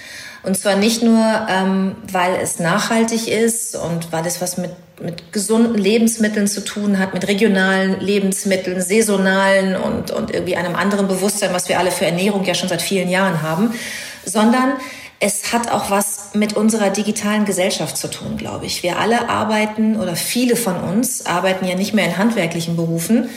Und 0.43 0.57
zwar 0.57 0.77
nicht 0.77 1.03
nur, 1.03 1.47
ähm, 1.49 1.97
weil 2.11 2.37
es 2.43 2.59
nachhaltig 2.59 3.29
ist 3.29 3.77
und 3.77 4.11
weil 4.13 4.27
es 4.27 4.41
was 4.41 4.57
mit, 4.57 4.71
mit 5.01 5.33
gesunden 5.33 5.77
Lebensmitteln 5.77 6.47
zu 6.47 6.65
tun 6.65 6.99
hat, 6.99 7.13
mit 7.13 7.29
regionalen 7.29 8.01
Lebensmitteln, 8.01 8.81
saisonalen 8.81 9.77
und, 9.77 10.11
und 10.11 10.31
irgendwie 10.33 10.57
einem 10.57 10.77
anderen 10.77 11.09
Bewusstsein, 11.09 11.53
was 11.53 11.69
wir 11.69 11.79
alle 11.79 11.91
für 11.91 12.07
Ernährung 12.07 12.45
ja 12.45 12.55
schon 12.55 12.69
seit 12.69 12.81
vielen 12.81 13.11
Jahren 13.11 13.43
haben, 13.43 13.75
sondern 14.25 14.75
es 15.23 15.53
hat 15.53 15.71
auch 15.71 15.91
was 15.91 16.31
mit 16.33 16.55
unserer 16.55 16.89
digitalen 16.89 17.45
Gesellschaft 17.45 17.99
zu 17.99 18.09
tun, 18.09 18.39
glaube 18.39 18.65
ich. 18.65 18.83
Wir 18.83 18.99
alle 18.99 19.29
arbeiten 19.29 20.01
oder 20.01 20.17
viele 20.17 20.57
von 20.57 20.77
uns 20.77 21.27
arbeiten 21.27 21.67
ja 21.67 21.75
nicht 21.75 21.93
mehr 21.93 22.07
in 22.07 22.17
handwerklichen 22.17 22.75
Berufen, 22.75 23.29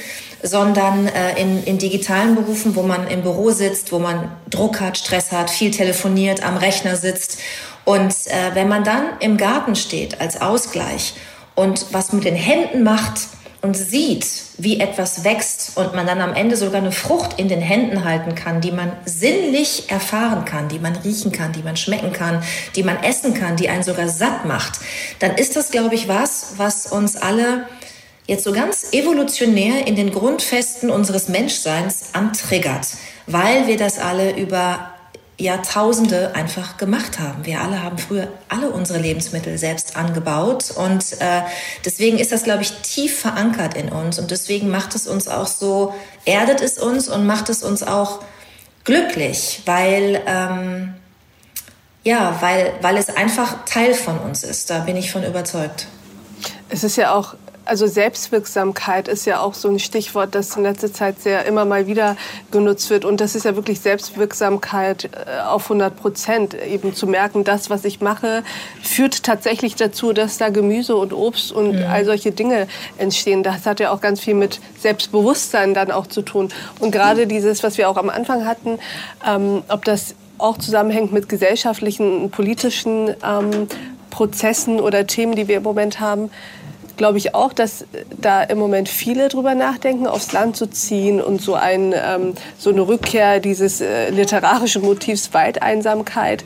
sondern 0.44 1.08
äh, 1.08 1.40
in, 1.42 1.64
in 1.64 1.78
digitalen 1.78 2.36
Berufen, 2.36 2.76
wo 2.76 2.84
man 2.84 3.08
im 3.08 3.24
Büro 3.24 3.52
sitzt, 3.52 3.92
wo 3.92 4.00
man 4.00 4.30
Druck 4.50 4.82
hat, 4.82 4.98
Stress 4.98 5.32
hat, 5.32 5.50
viel 5.50 5.72
telefoniert, 5.72 6.46
am 6.46 6.58
Rechner 6.58 6.98
sitzt. 6.98 7.40
Und 7.86 8.12
äh, 8.28 8.54
wenn 8.54 8.68
man 8.68 8.84
dann 8.84 9.06
im 9.20 9.38
Garten 9.38 9.76
steht 9.76 10.22
als 10.22 10.40
Ausgleich 10.40 11.16
und 11.56 11.88
was 11.92 12.14
mit 12.14 12.26
den 12.26 12.36
Händen 12.36 12.84
macht 12.84 13.22
und 13.62 13.78
sieht, 13.78 14.26
wie 14.58 14.82
etwas 14.82 15.24
wächst 15.24 15.78
und 15.78 15.96
man 15.96 16.06
dann 16.06 16.20
am 16.20 16.34
Ende 16.34 16.58
sogar 16.58 16.82
eine 16.82 16.92
Frucht 16.92 17.40
in 17.40 17.48
den 17.48 17.62
Händen 17.62 18.04
halten 18.04 18.36
kann, 18.36 18.60
die 18.60 18.72
man 18.72 18.92
sinnlich 19.06 19.90
erfahren 19.90 20.44
kann, 20.44 20.68
die 20.68 20.80
man 20.80 20.98
riechen 20.98 21.32
kann, 21.32 21.54
die 21.54 21.64
man 21.64 21.78
schmecken 21.78 22.12
kann, 22.12 22.44
die 22.76 22.84
man 22.84 23.02
essen 23.02 23.34
kann, 23.34 23.56
die 23.56 23.70
einen 23.70 23.84
sogar 23.84 24.10
satt 24.10 24.46
macht, 24.46 24.80
dann 25.20 25.36
ist 25.36 25.56
das, 25.56 25.72
glaube 25.72 25.96
ich, 25.96 26.10
was, 26.10 26.54
was 26.58 26.88
uns 26.88 27.16
alle 27.16 27.66
jetzt 28.28 28.44
so 28.44 28.52
ganz 28.52 28.88
evolutionär 28.92 29.88
in 29.88 29.96
den 29.96 30.12
Grundfesten 30.12 30.90
unseres 30.90 31.28
Menschseins 31.28 32.10
antriggert, 32.14 32.88
weil 33.28 33.68
wir 33.68 33.78
das 33.78 34.00
alle 34.00 34.38
über 34.38 34.94
Jahrtausende 35.38 36.36
einfach 36.36 36.78
gemacht 36.78 37.20
haben. 37.20 37.46
Wir 37.46 37.60
alle 37.62 37.82
haben 37.82 37.98
früher 37.98 38.28
alle 38.50 38.70
unsere 38.70 39.00
Lebensmittel 39.00 39.58
selbst 39.58 39.98
angebaut 39.98 40.72
und 40.76 41.04
äh, 41.20 41.42
deswegen 41.84 42.20
ist 42.20 42.32
das, 42.32 42.44
glaube 42.44 42.62
ich, 42.62 42.72
tief 42.84 43.20
verankert 43.20 43.76
in 43.76 43.90
uns 43.90 44.20
und 44.20 44.30
deswegen 44.30 44.70
macht 44.70 44.94
es 44.96 45.08
uns 45.08 45.28
auch 45.28 45.48
so, 45.48 45.94
erdet 46.26 46.62
es 46.62 46.78
uns 46.78 47.10
und 47.10 47.26
macht 47.26 47.50
es 47.50 47.64
uns 47.64 47.82
auch 47.82 48.20
glücklich, 48.84 49.62
weil 49.66 50.22
ähm, 50.28 50.94
ja, 52.04 52.38
weil 52.42 52.74
weil 52.82 52.98
es 52.98 53.10
einfach 53.10 53.66
Teil 53.66 53.94
von 53.94 54.20
uns 54.20 54.44
ist. 54.44 54.70
Da 54.70 54.80
bin 54.80 54.96
ich 54.98 55.12
von 55.12 55.24
überzeugt. 55.24 55.88
Es 56.70 56.84
ist 56.84 56.96
ja 56.96 57.14
auch 57.14 57.36
also 57.66 57.88
Selbstwirksamkeit 57.88 59.08
ist 59.08 59.26
ja 59.26 59.40
auch 59.40 59.54
so 59.54 59.70
ein 59.70 59.80
Stichwort, 59.80 60.36
das 60.36 60.56
in 60.56 60.64
letzter 60.64 60.92
Zeit 60.92 61.22
sehr 61.22 61.46
immer 61.46 61.66
mal 61.66 61.88
wieder 61.88 62.18
genutzt 62.52 62.90
wird. 62.90 63.06
Und 63.06 63.22
das 63.22 63.36
ist 63.36 63.46
ja 63.46 63.56
wirklich 63.56 63.80
Selbstwirksamkeit 63.80 65.06
äh, 65.06 65.42
auf 65.42 65.64
100 65.64 65.96
Prozent. 65.96 66.54
Eben 66.54 66.94
zu 66.94 67.08
merken, 67.08 67.44
das, 67.44 67.70
was 67.70 67.86
ich 67.86 68.02
mache, 68.02 68.44
führt 68.82 69.24
tatsächlich 69.24 69.76
dazu, 69.76 70.14
dass 70.14 70.38
da 70.38 70.50
Gemüse 70.50 70.96
und 70.96 71.14
Obst 71.14 71.52
und 71.52 71.76
mhm. 71.76 71.86
all 71.90 72.06
solche 72.06 72.32
Dinge 72.32 72.68
entstehen. 72.98 73.44
Das 73.44 73.66
hat 73.66 73.80
ja 73.80 73.92
auch 73.92 74.02
ganz 74.02 74.20
viel 74.20 74.36
mit 74.36 74.60
Selbstbewusstsein 74.80 75.74
dann 75.74 75.92
auch 75.92 76.08
zu 76.08 76.22
tun. 76.22 76.50
Und 76.80 76.92
gerade 76.92 77.28
dieses, 77.28 77.64
was 77.64 77.78
wir 77.78 77.90
auch 77.90 77.98
am 77.98 78.10
Anfang 78.10 78.46
hatten, 78.46 78.80
ähm, 79.26 79.64
ob 79.70 79.86
das 79.86 80.16
auch 80.38 80.58
zusammenhängt 80.58 81.14
mit 81.14 81.30
gesellschaftlichen, 81.30 82.30
politischen 82.30 83.16
ähm, 83.24 83.68
Prozessen 84.10 84.80
oder 84.80 85.08
Themen, 85.08 85.36
die 85.36 85.48
wir 85.48 85.58
im 85.58 85.64
Moment 85.64 86.00
haben, 86.00 86.30
glaube 86.98 87.18
ich 87.18 87.36
auch, 87.36 87.54
dass 87.54 87.86
da 88.18 88.44
im 88.44 88.58
Moment 88.58 88.90
viele 88.90 89.30
drüber 89.30 89.56
nachdenken, 89.56 90.08
aufs 90.08 90.32
Land 90.32 90.56
zu 90.56 90.68
ziehen 90.68 91.22
und 91.22 91.42
so, 91.42 91.56
ein, 91.56 91.94
ähm, 91.94 92.34
so 92.58 92.70
eine 92.70 92.82
Rückkehr 92.82 93.40
dieses 93.40 93.82
äh, 93.82 94.10
literarischen 94.10 94.84
Motivs 94.84 95.34
Waldeinsamkeit. 95.34 96.44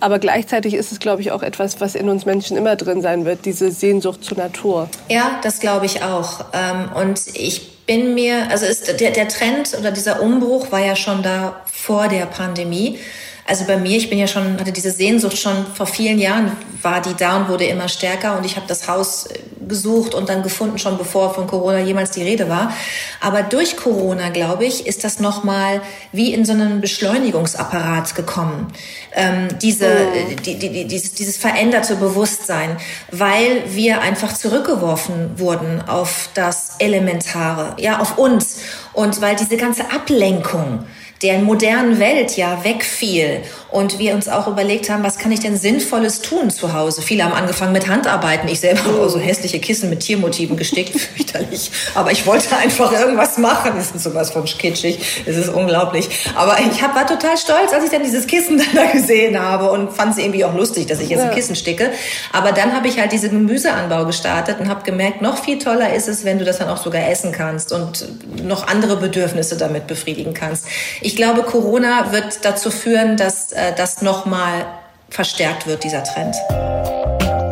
Aber 0.00 0.18
gleichzeitig 0.18 0.74
ist 0.74 0.92
es, 0.92 0.98
glaube 0.98 1.22
ich, 1.22 1.30
auch 1.30 1.42
etwas, 1.42 1.80
was 1.80 1.94
in 1.94 2.08
uns 2.08 2.24
Menschen 2.24 2.56
immer 2.56 2.76
drin 2.76 3.02
sein 3.02 3.24
wird, 3.24 3.44
diese 3.44 3.70
Sehnsucht 3.70 4.24
zur 4.24 4.38
Natur. 4.38 4.88
Ja, 5.08 5.38
das 5.42 5.60
glaube 5.60 5.86
ich 5.86 6.02
auch. 6.02 6.44
Ähm, 6.52 6.88
und 6.94 7.20
ich 7.34 7.86
bin 7.86 8.14
mir, 8.14 8.50
also 8.50 8.66
ist 8.66 9.00
der, 9.00 9.10
der 9.10 9.28
Trend 9.28 9.76
oder 9.78 9.90
dieser 9.90 10.22
Umbruch 10.22 10.70
war 10.72 10.80
ja 10.80 10.96
schon 10.96 11.22
da 11.22 11.60
vor 11.66 12.08
der 12.08 12.26
Pandemie. 12.26 12.98
Also 13.46 13.64
bei 13.64 13.76
mir, 13.76 13.96
ich 13.96 14.08
bin 14.08 14.18
ja 14.18 14.28
schon, 14.28 14.60
hatte 14.60 14.70
diese 14.70 14.92
Sehnsucht 14.92 15.36
schon 15.36 15.66
vor 15.74 15.86
vielen 15.86 16.20
Jahren, 16.20 16.52
war 16.82 17.02
die 17.02 17.14
da 17.14 17.38
und 17.38 17.48
wurde 17.48 17.64
immer 17.64 17.88
stärker 17.88 18.38
und 18.38 18.46
ich 18.46 18.54
habe 18.54 18.66
das 18.68 18.86
Haus 18.86 19.28
gesucht 19.68 20.14
und 20.14 20.28
dann 20.28 20.42
gefunden, 20.42 20.78
schon 20.78 20.98
bevor 20.98 21.34
von 21.34 21.46
Corona 21.46 21.80
jemals 21.80 22.10
die 22.10 22.22
Rede 22.22 22.48
war. 22.48 22.72
Aber 23.20 23.42
durch 23.42 23.76
Corona, 23.76 24.30
glaube 24.30 24.64
ich, 24.64 24.86
ist 24.86 25.04
das 25.04 25.20
nochmal 25.20 25.80
wie 26.12 26.32
in 26.32 26.44
so 26.44 26.52
einen 26.52 26.80
Beschleunigungsapparat 26.80 28.14
gekommen. 28.14 28.72
Ähm, 29.12 29.48
diese, 29.60 29.86
oh. 29.86 30.34
die, 30.44 30.56
die, 30.58 30.70
die, 30.70 30.84
dieses, 30.86 31.14
dieses 31.14 31.36
veränderte 31.36 31.96
Bewusstsein, 31.96 32.76
weil 33.10 33.62
wir 33.68 34.00
einfach 34.00 34.32
zurückgeworfen 34.32 35.38
wurden 35.38 35.82
auf 35.86 36.30
das 36.34 36.76
Elementare, 36.78 37.74
ja, 37.78 37.98
auf 37.98 38.18
uns. 38.18 38.60
Und 38.92 39.20
weil 39.20 39.36
diese 39.36 39.56
ganze 39.56 39.90
Ablenkung, 39.90 40.84
der 41.22 41.38
modernen 41.38 41.98
Welt 41.98 42.36
ja 42.36 42.64
wegfiel 42.64 43.42
und 43.70 43.98
wir 43.98 44.14
uns 44.14 44.28
auch 44.28 44.48
überlegt 44.48 44.90
haben, 44.90 45.04
was 45.04 45.18
kann 45.18 45.30
ich 45.32 45.40
denn 45.40 45.56
Sinnvolles 45.56 46.22
tun 46.22 46.50
zu 46.50 46.72
Hause? 46.72 47.02
Viele 47.02 47.24
haben 47.24 47.34
angefangen 47.34 47.72
mit 47.72 47.88
Handarbeiten. 47.88 48.48
Ich 48.48 48.60
selber 48.60 48.84
habe 48.84 49.02
auch 49.02 49.08
so 49.08 49.18
hässliche 49.18 49.60
Kissen 49.60 49.90
mit 49.90 50.00
Tiermotiven 50.00 50.56
gestickt, 50.56 50.98
fürchterlich. 51.16 51.70
Aber 51.94 52.10
ich 52.10 52.26
wollte 52.26 52.56
einfach 52.56 52.92
irgendwas 52.92 53.38
machen. 53.38 53.72
Das 53.76 53.92
ist 53.92 54.02
sowas 54.02 54.30
von 54.30 54.44
kitschig. 54.44 54.98
Es 55.26 55.36
ist 55.36 55.50
unglaublich. 55.50 56.08
Aber 56.34 56.56
ich 56.58 56.82
hab, 56.82 56.94
war 56.96 57.06
total 57.06 57.36
stolz, 57.36 57.72
als 57.72 57.84
ich 57.84 57.90
dann 57.90 58.02
dieses 58.02 58.26
Kissen 58.26 58.58
dann 58.74 58.74
da 58.74 58.90
gesehen 58.90 59.38
habe 59.38 59.70
und 59.70 59.92
fand 59.92 60.12
es 60.12 60.18
irgendwie 60.18 60.44
auch 60.44 60.54
lustig, 60.54 60.86
dass 60.86 61.00
ich 61.00 61.10
jetzt 61.10 61.22
ein 61.22 61.34
Kissen 61.34 61.54
sticke. 61.54 61.90
Aber 62.32 62.52
dann 62.52 62.74
habe 62.74 62.88
ich 62.88 62.98
halt 62.98 63.12
diesen 63.12 63.30
Gemüseanbau 63.30 64.06
gestartet 64.06 64.58
und 64.58 64.68
habe 64.68 64.82
gemerkt, 64.84 65.22
noch 65.22 65.38
viel 65.38 65.58
toller 65.58 65.92
ist 65.92 66.08
es, 66.08 66.24
wenn 66.24 66.38
du 66.38 66.44
das 66.44 66.58
dann 66.58 66.68
auch 66.68 66.82
sogar 66.82 67.08
essen 67.08 67.30
kannst 67.30 67.72
und 67.72 68.06
noch 68.42 68.66
andere 68.66 68.96
Bedürfnisse 68.96 69.56
damit 69.56 69.86
befriedigen 69.86 70.34
kannst. 70.34 70.64
Ich 71.00 71.09
glaube, 71.16 71.42
Corona 71.42 72.12
wird 72.12 72.44
dazu 72.44 72.70
führen, 72.70 73.16
dass 73.16 73.52
äh, 73.52 73.72
das 73.74 74.02
nochmal 74.02 74.66
verstärkt 75.08 75.66
wird, 75.66 75.84
dieser 75.84 76.04
Trend. 76.04 76.36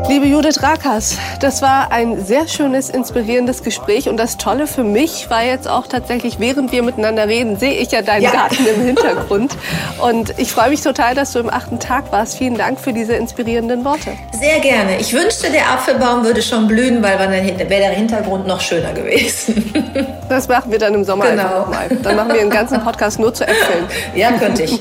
Liebe 0.08 0.24
Judith 0.24 0.62
Rakas, 0.62 1.18
das 1.38 1.60
war 1.60 1.92
ein 1.92 2.24
sehr 2.24 2.48
schönes, 2.48 2.88
inspirierendes 2.88 3.62
Gespräch. 3.62 4.08
Und 4.08 4.16
das 4.16 4.38
Tolle 4.38 4.66
für 4.66 4.82
mich 4.82 5.28
war 5.28 5.44
jetzt 5.44 5.68
auch 5.68 5.86
tatsächlich, 5.86 6.40
während 6.40 6.72
wir 6.72 6.82
miteinander 6.82 7.28
reden, 7.28 7.58
sehe 7.58 7.74
ich 7.74 7.92
ja 7.92 8.00
deinen 8.00 8.22
ja. 8.22 8.30
Garten 8.30 8.66
im 8.74 8.82
Hintergrund. 8.86 9.54
Und 10.00 10.32
ich 10.38 10.50
freue 10.50 10.70
mich 10.70 10.80
total, 10.80 11.14
dass 11.14 11.32
du 11.32 11.40
im 11.40 11.50
achten 11.50 11.78
Tag 11.78 12.10
warst. 12.10 12.38
Vielen 12.38 12.56
Dank 12.56 12.80
für 12.80 12.94
diese 12.94 13.16
inspirierenden 13.16 13.84
Worte. 13.84 14.12
Sehr 14.32 14.60
gerne. 14.60 14.98
Ich 14.98 15.12
wünschte, 15.12 15.50
der 15.50 15.70
Apfelbaum 15.70 16.24
würde 16.24 16.40
schon 16.40 16.68
blühen, 16.68 17.02
weil 17.02 17.18
dann 17.18 17.30
wäre 17.30 17.68
der 17.68 17.90
Hintergrund 17.90 18.46
noch 18.46 18.62
schöner 18.62 18.92
gewesen. 18.92 19.72
Das 20.28 20.46
machen 20.46 20.70
wir 20.70 20.78
dann 20.78 20.92
im 20.92 21.04
Sommer 21.04 21.30
genau. 21.30 21.42
einfach 21.42 21.58
nochmal. 21.60 21.88
Dann 22.02 22.16
machen 22.16 22.34
wir 22.34 22.40
einen 22.42 22.50
ganzen 22.50 22.82
Podcast 22.84 23.18
nur 23.18 23.32
zu 23.32 23.44
Äpfeln. 23.44 23.86
Ja, 24.14 24.30
könnte 24.32 24.64
ich. 24.64 24.78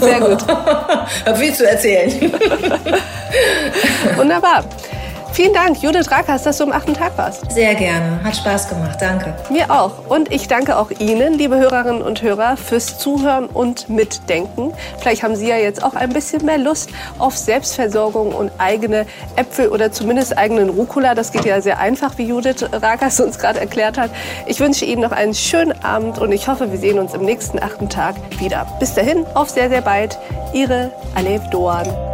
Sehr 0.00 0.20
gut. 0.20 0.46
Hab 1.26 1.36
viel 1.36 1.52
zu 1.52 1.68
erzählen. 1.68 2.32
Wunderbar. 4.16 4.64
Vielen 5.32 5.54
Dank, 5.54 5.82
Judith 5.82 6.10
Rakas, 6.10 6.42
dass 6.42 6.58
du 6.58 6.64
am 6.64 6.72
achten 6.72 6.92
Tag 6.92 7.16
warst. 7.16 7.50
Sehr 7.50 7.74
gerne. 7.74 8.22
Hat 8.22 8.36
Spaß 8.36 8.68
gemacht. 8.68 8.98
Danke. 9.00 9.34
Mir 9.48 9.70
auch. 9.70 10.06
Und 10.10 10.30
ich 10.30 10.46
danke 10.46 10.76
auch 10.76 10.90
Ihnen, 10.90 11.38
liebe 11.38 11.56
Hörerinnen 11.56 12.02
und 12.02 12.20
Hörer, 12.20 12.58
fürs 12.58 12.98
Zuhören 12.98 13.46
und 13.46 13.88
Mitdenken. 13.88 14.74
Vielleicht 14.98 15.22
haben 15.22 15.34
Sie 15.34 15.48
ja 15.48 15.56
jetzt 15.56 15.82
auch 15.82 15.94
ein 15.94 16.12
bisschen 16.12 16.44
mehr 16.44 16.58
Lust 16.58 16.90
auf 17.18 17.38
Selbstversorgung 17.38 18.32
und 18.32 18.52
eigene 18.58 19.06
Äpfel 19.36 19.68
oder 19.68 19.90
zumindest 19.90 20.36
eigenen 20.36 20.68
Rucola. 20.68 21.14
Das 21.14 21.32
geht 21.32 21.46
ja 21.46 21.62
sehr 21.62 21.78
einfach, 21.78 22.18
wie 22.18 22.24
Judith 22.24 22.66
Rakas 22.70 23.18
uns 23.18 23.38
gerade 23.38 23.58
erklärt 23.58 23.96
hat. 23.96 24.10
Ich 24.44 24.60
wünsche 24.60 24.84
Ihnen 24.84 25.00
noch 25.00 25.12
einen 25.12 25.32
schönen 25.32 25.82
Abend 25.82 26.18
und 26.18 26.30
ich 26.32 26.46
hoffe, 26.46 26.70
wir 26.70 26.78
sehen 26.78 26.98
uns 26.98 27.14
im 27.14 27.24
nächsten 27.24 27.58
achten 27.58 27.88
Tag 27.88 28.16
wieder. 28.38 28.66
Bis 28.80 28.92
dahin, 28.92 29.24
auf 29.32 29.48
sehr, 29.48 29.70
sehr 29.70 29.80
bald. 29.80 30.18
Ihre 30.52 30.92
Alev 31.14 31.48
Doan. 31.48 32.11